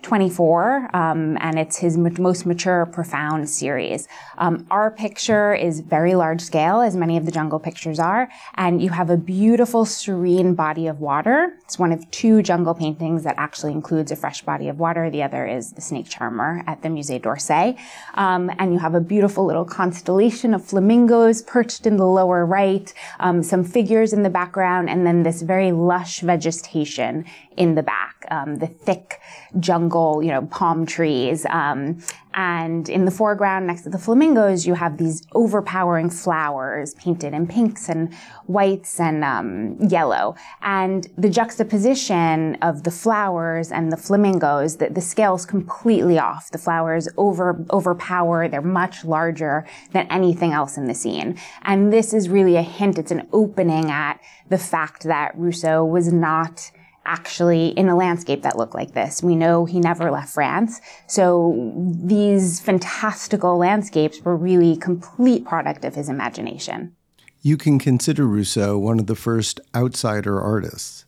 24, 0.02 0.90
um, 0.96 1.38
and 1.42 1.60
it's 1.60 1.78
his 1.78 1.98
most 1.98 2.46
mature, 2.46 2.86
profound 2.86 3.50
series. 3.50 4.08
Um, 4.38 4.66
our 4.72 4.92
picture 4.92 5.54
is 5.54 5.82
very 5.82 6.16
large 6.16 6.42
scale, 6.42 6.82
as 6.82 6.96
many 6.96 7.18
of 7.18 7.26
the 7.26 7.32
jungle 7.32 7.60
pictures 7.60 8.00
are, 8.00 8.30
and 8.56 8.82
you 8.82 8.90
have 8.90 9.10
a 9.10 9.18
beautiful, 9.18 9.86
serene 9.86 10.56
body 10.56 10.88
of 10.88 11.00
water. 11.00 11.54
It's 11.64 11.78
one 11.78 11.92
of 11.92 12.10
two 12.12 12.42
jungle 12.42 12.74
paintings 12.74 13.24
that 13.24 13.36
actually 13.38 13.74
includes 13.74 14.12
a 14.12 14.16
fresh 14.16 14.42
body 14.42 14.70
of 14.70 14.80
water. 14.80 15.10
The 15.10 15.24
other 15.24 15.46
is 15.46 15.74
the 15.74 15.82
snake 15.82 16.10
charmer 16.10 16.64
at 16.66 16.82
the 16.82 16.90
Musée 16.90 17.22
d'Orsay. 17.22 17.78
Um, 18.16 18.52
and 18.58 18.74
you 18.74 18.80
have 18.80 18.96
a 18.96 19.02
beautiful 19.02 19.46
little 19.46 19.66
constellation 19.66 20.54
of 20.54 20.64
flamingos 20.64 21.42
perched 21.42 21.86
in 21.86 21.98
the 21.98 22.06
lower 22.06 22.46
right, 22.46 22.94
um, 23.20 23.44
some 23.44 23.64
figures 23.64 24.14
in 24.14 24.24
the 24.24 24.30
background, 24.30 24.90
and 24.90 25.06
then 25.06 25.24
this 25.24 25.42
very 25.42 25.72
lush 25.72 26.22
vegetation 26.22 27.26
in 27.60 27.76
the 27.76 27.84
back, 27.84 28.26
um, 28.32 28.56
the 28.56 28.68
thick 28.68 29.20
jungle, 29.60 30.24
you 30.24 30.30
know, 30.30 30.44
palm 30.44 30.86
trees. 30.86 31.46
Um, 31.50 32.02
and 32.34 32.88
in 32.88 33.04
the 33.04 33.12
foreground, 33.12 33.68
next 33.68 33.82
to 33.82 33.90
the 33.90 33.98
flamingos, 33.98 34.66
you 34.66 34.76
have 34.76 34.98
these 34.98 35.28
overpowering 35.34 36.10
flowers 36.10 36.94
painted 36.94 37.34
in 37.34 37.48
pinks 37.48 37.90
and 37.90 38.14
whites 38.46 38.98
and 39.00 39.26
um, 39.26 39.78
yellow. 39.90 40.36
And 40.62 41.06
the 41.18 41.30
juxtaposition 41.30 42.56
of 42.62 42.84
the 42.84 42.92
flowers 42.92 43.74
and 43.74 43.92
the 43.92 43.98
flamingos, 43.98 44.78
the, 44.78 44.90
the 44.90 45.02
scale's 45.02 45.46
completely 45.46 46.18
off. 46.18 46.52
The 46.52 46.60
flowers 46.60 47.10
over 47.18 47.66
overpower. 47.72 48.48
They're 48.48 48.62
much 48.62 49.04
larger 49.04 49.68
than 49.92 50.08
anything 50.08 50.54
else 50.54 50.78
in 50.78 50.86
the 50.86 50.96
scene. 50.96 51.38
And 51.64 51.92
this 51.92 52.14
is 52.14 52.30
really 52.30 52.56
a 52.56 52.62
hint. 52.62 52.98
It's 52.98 53.12
an 53.12 53.28
opening 53.34 53.92
at 53.92 54.22
the 54.48 54.58
fact 54.58 55.04
that 55.04 55.38
Rousseau 55.38 55.84
was 55.84 56.14
not 56.14 56.72
actually 57.06 57.70
in 57.70 57.90
a 57.90 57.96
landscape 57.96 58.44
that 58.44 58.58
looked 58.58 58.76
like 58.76 58.94
this. 58.94 59.24
We 59.24 59.36
know 59.36 59.66
he 59.66 59.80
never 59.80 60.12
left 60.12 60.34
France. 60.34 60.80
So 61.08 61.74
these 62.04 62.60
fantastical 62.60 63.58
landscapes 63.58 64.22
were 64.22 64.36
really 64.36 64.76
complete 64.78 65.46
product 65.46 65.86
of 65.86 65.96
his 65.96 66.10
imagination. 66.10 66.96
You 67.42 67.58
can 67.58 67.80
consider 67.80 68.28
Rousseau 68.28 68.78
one 68.78 69.00
of 69.00 69.08
the 69.08 69.16
first 69.16 69.60
outsider 69.74 70.40
artists. 70.42 71.06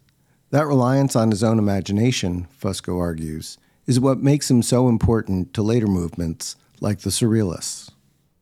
That 0.49 0.67
reliance 0.67 1.15
on 1.15 1.31
his 1.31 1.43
own 1.43 1.59
imagination, 1.59 2.47
Fusco 2.61 2.99
argues, 2.99 3.57
is 3.85 3.99
what 3.99 4.19
makes 4.19 4.49
him 4.49 4.61
so 4.61 4.87
important 4.87 5.53
to 5.53 5.61
later 5.61 5.87
movements 5.87 6.55
like 6.79 6.99
the 6.99 7.09
Surrealists. 7.09 7.89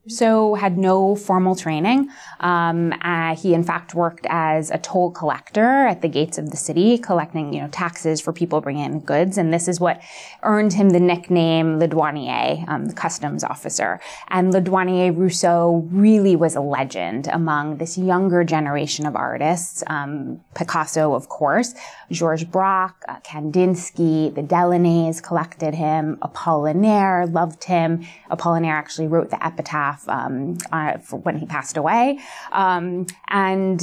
So 0.09 0.55
had 0.55 0.77
no 0.77 1.15
formal 1.15 1.55
training. 1.55 2.09
Um, 2.39 2.93
uh, 3.01 3.35
he 3.35 3.53
in 3.53 3.63
fact 3.63 3.93
worked 3.93 4.25
as 4.27 4.71
a 4.71 4.79
toll 4.79 5.11
collector 5.11 5.85
at 5.85 6.01
the 6.01 6.07
gates 6.07 6.39
of 6.39 6.49
the 6.49 6.57
city, 6.57 6.97
collecting 6.97 7.53
you 7.53 7.61
know 7.61 7.67
taxes 7.67 8.19
for 8.19 8.33
people 8.33 8.59
bringing 8.59 8.85
in 8.85 8.99
goods, 9.01 9.37
and 9.37 9.53
this 9.53 9.67
is 9.67 9.79
what 9.79 10.01
earned 10.41 10.73
him 10.73 10.89
the 10.89 10.99
nickname 10.99 11.77
Le 11.77 11.87
Douanier, 11.87 12.67
um, 12.67 12.85
the 12.85 12.93
customs 12.93 13.43
officer. 13.43 13.99
And 14.29 14.51
Le 14.51 14.61
Douanier 14.61 15.15
Rousseau 15.15 15.87
really 15.91 16.35
was 16.35 16.55
a 16.55 16.61
legend 16.61 17.27
among 17.31 17.77
this 17.77 17.97
younger 17.97 18.43
generation 18.43 19.05
of 19.05 19.15
artists. 19.15 19.83
Um, 19.87 20.41
Picasso, 20.55 21.13
of 21.13 21.29
course, 21.29 21.75
Georges 22.09 22.47
Braque, 22.47 23.03
uh, 23.07 23.19
Kandinsky, 23.19 24.33
the 24.33 24.41
Delaunay's 24.41 25.21
collected 25.21 25.75
him. 25.75 26.17
Apollinaire 26.23 27.31
loved 27.31 27.65
him. 27.65 28.05
Apollinaire 28.31 28.73
actually 28.73 29.07
wrote 29.07 29.29
the 29.29 29.45
epitaph 29.45 29.98
um, 30.07 30.57
uh, 30.71 30.97
when 31.23 31.37
he 31.37 31.45
passed 31.45 31.77
away. 31.77 32.19
Um, 32.51 33.07
and 33.29 33.81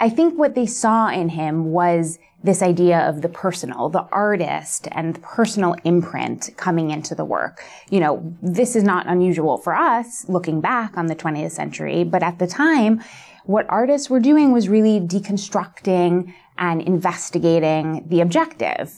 I 0.00 0.08
think 0.08 0.38
what 0.38 0.54
they 0.54 0.66
saw 0.66 1.08
in 1.08 1.30
him 1.30 1.72
was 1.72 2.18
this 2.42 2.62
idea 2.62 3.00
of 3.00 3.20
the 3.22 3.28
personal, 3.28 3.88
the 3.90 4.06
artist 4.10 4.88
and 4.92 5.14
the 5.14 5.20
personal 5.20 5.76
imprint 5.84 6.50
coming 6.56 6.90
into 6.90 7.14
the 7.14 7.24
work. 7.24 7.62
You 7.90 8.00
know, 8.00 8.34
this 8.40 8.76
is 8.76 8.82
not 8.82 9.06
unusual 9.06 9.58
for 9.58 9.74
us 9.74 10.28
looking 10.28 10.60
back 10.60 10.96
on 10.96 11.06
the 11.06 11.16
20th 11.16 11.50
century, 11.50 12.02
but 12.04 12.22
at 12.22 12.38
the 12.38 12.46
time, 12.46 13.02
what 13.44 13.66
artists 13.68 14.08
were 14.08 14.20
doing 14.20 14.52
was 14.52 14.68
really 14.68 15.00
deconstructing 15.00 16.32
and 16.56 16.82
investigating 16.82 18.06
the 18.08 18.20
objective, 18.20 18.94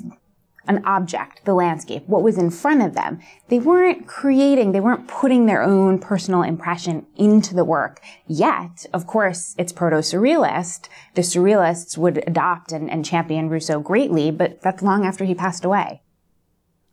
an 0.67 0.85
object, 0.85 1.45
the 1.45 1.55
landscape, 1.55 2.05
what 2.07 2.23
was 2.23 2.39
in 2.39 2.51
front 2.51 2.83
of 2.83 2.95
them. 2.95 3.21
They 3.49 3.59
weren't 3.59 4.07
creating, 4.07 4.73
they 4.73 4.81
weren't 4.81 5.09
putting 5.09 5.47
their 5.47 5.63
own 5.63 5.99
personal 5.99 6.43
impression 6.43 7.07
into 7.17 7.55
the 7.55 7.65
work. 7.65 8.01
Yet, 8.27 8.87
of 8.93 9.07
course, 9.07 9.55
it's 9.59 9.73
proto-surrealist. 9.73 10.89
The 11.15 11.23
surrealists 11.23 11.99
would 11.99 12.23
adopt 12.27 12.73
and, 12.73 12.91
and 12.91 13.05
champion 13.05 13.49
Rousseau 13.49 13.81
greatly, 13.81 14.31
but 14.31 14.61
that's 14.63 14.83
long 14.83 15.05
after 15.05 15.25
he 15.25 15.35
passed 15.35 15.65
away. 15.65 16.03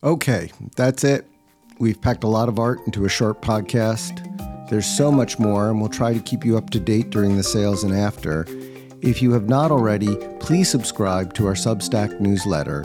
Okay, 0.03 0.51
that's 0.75 1.03
it. 1.03 1.27
We've 1.79 2.01
packed 2.01 2.23
a 2.23 2.27
lot 2.27 2.49
of 2.49 2.59
art 2.59 2.79
into 2.85 3.05
a 3.05 3.09
short 3.09 3.41
podcast. 3.41 4.25
There's 4.69 4.85
so 4.85 5.11
much 5.11 5.39
more, 5.39 5.69
and 5.69 5.79
we'll 5.79 5.89
try 5.89 6.13
to 6.13 6.19
keep 6.19 6.45
you 6.45 6.57
up 6.57 6.69
to 6.71 6.79
date 6.79 7.09
during 7.09 7.37
the 7.37 7.43
sales 7.43 7.83
and 7.83 7.93
after. 7.93 8.45
If 9.01 9.21
you 9.21 9.31
have 9.31 9.47
not 9.47 9.71
already, 9.71 10.17
please 10.39 10.69
subscribe 10.69 11.33
to 11.35 11.47
our 11.47 11.53
Substack 11.53 12.19
newsletter 12.19 12.83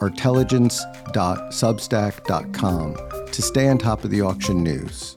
artelligence.substack.com 0.00 2.96
to 3.26 3.42
stay 3.42 3.68
on 3.68 3.78
top 3.78 4.04
of 4.04 4.10
the 4.10 4.20
auction 4.20 4.62
news. 4.62 5.16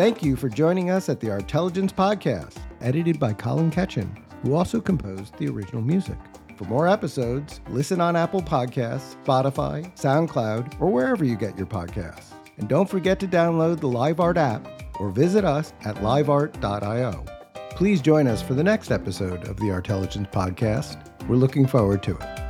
Thank 0.00 0.22
you 0.22 0.34
for 0.34 0.48
joining 0.48 0.88
us 0.88 1.10
at 1.10 1.20
the 1.20 1.30
Artelligence 1.30 1.92
Podcast, 1.92 2.56
edited 2.80 3.20
by 3.20 3.34
Colin 3.34 3.70
Ketchen, 3.70 4.08
who 4.42 4.54
also 4.54 4.80
composed 4.80 5.36
the 5.36 5.48
original 5.48 5.82
music. 5.82 6.16
For 6.56 6.64
more 6.64 6.88
episodes, 6.88 7.60
listen 7.68 8.00
on 8.00 8.16
Apple 8.16 8.40
Podcasts, 8.40 9.22
Spotify, 9.22 9.94
SoundCloud, 9.96 10.80
or 10.80 10.90
wherever 10.90 11.22
you 11.22 11.36
get 11.36 11.58
your 11.58 11.66
podcasts. 11.66 12.39
And 12.60 12.68
don't 12.68 12.88
forget 12.88 13.18
to 13.20 13.26
download 13.26 13.80
the 13.80 13.88
LiveArt 13.88 14.36
app 14.36 14.68
or 15.00 15.08
visit 15.08 15.46
us 15.46 15.72
at 15.86 15.96
liveart.io. 15.96 17.24
Please 17.70 18.02
join 18.02 18.26
us 18.26 18.42
for 18.42 18.52
the 18.52 18.62
next 18.62 18.90
episode 18.90 19.48
of 19.48 19.56
the 19.56 19.70
Artelligence 19.70 20.28
Podcast. 20.30 20.98
We're 21.26 21.36
looking 21.36 21.66
forward 21.66 22.02
to 22.02 22.16
it. 22.16 22.49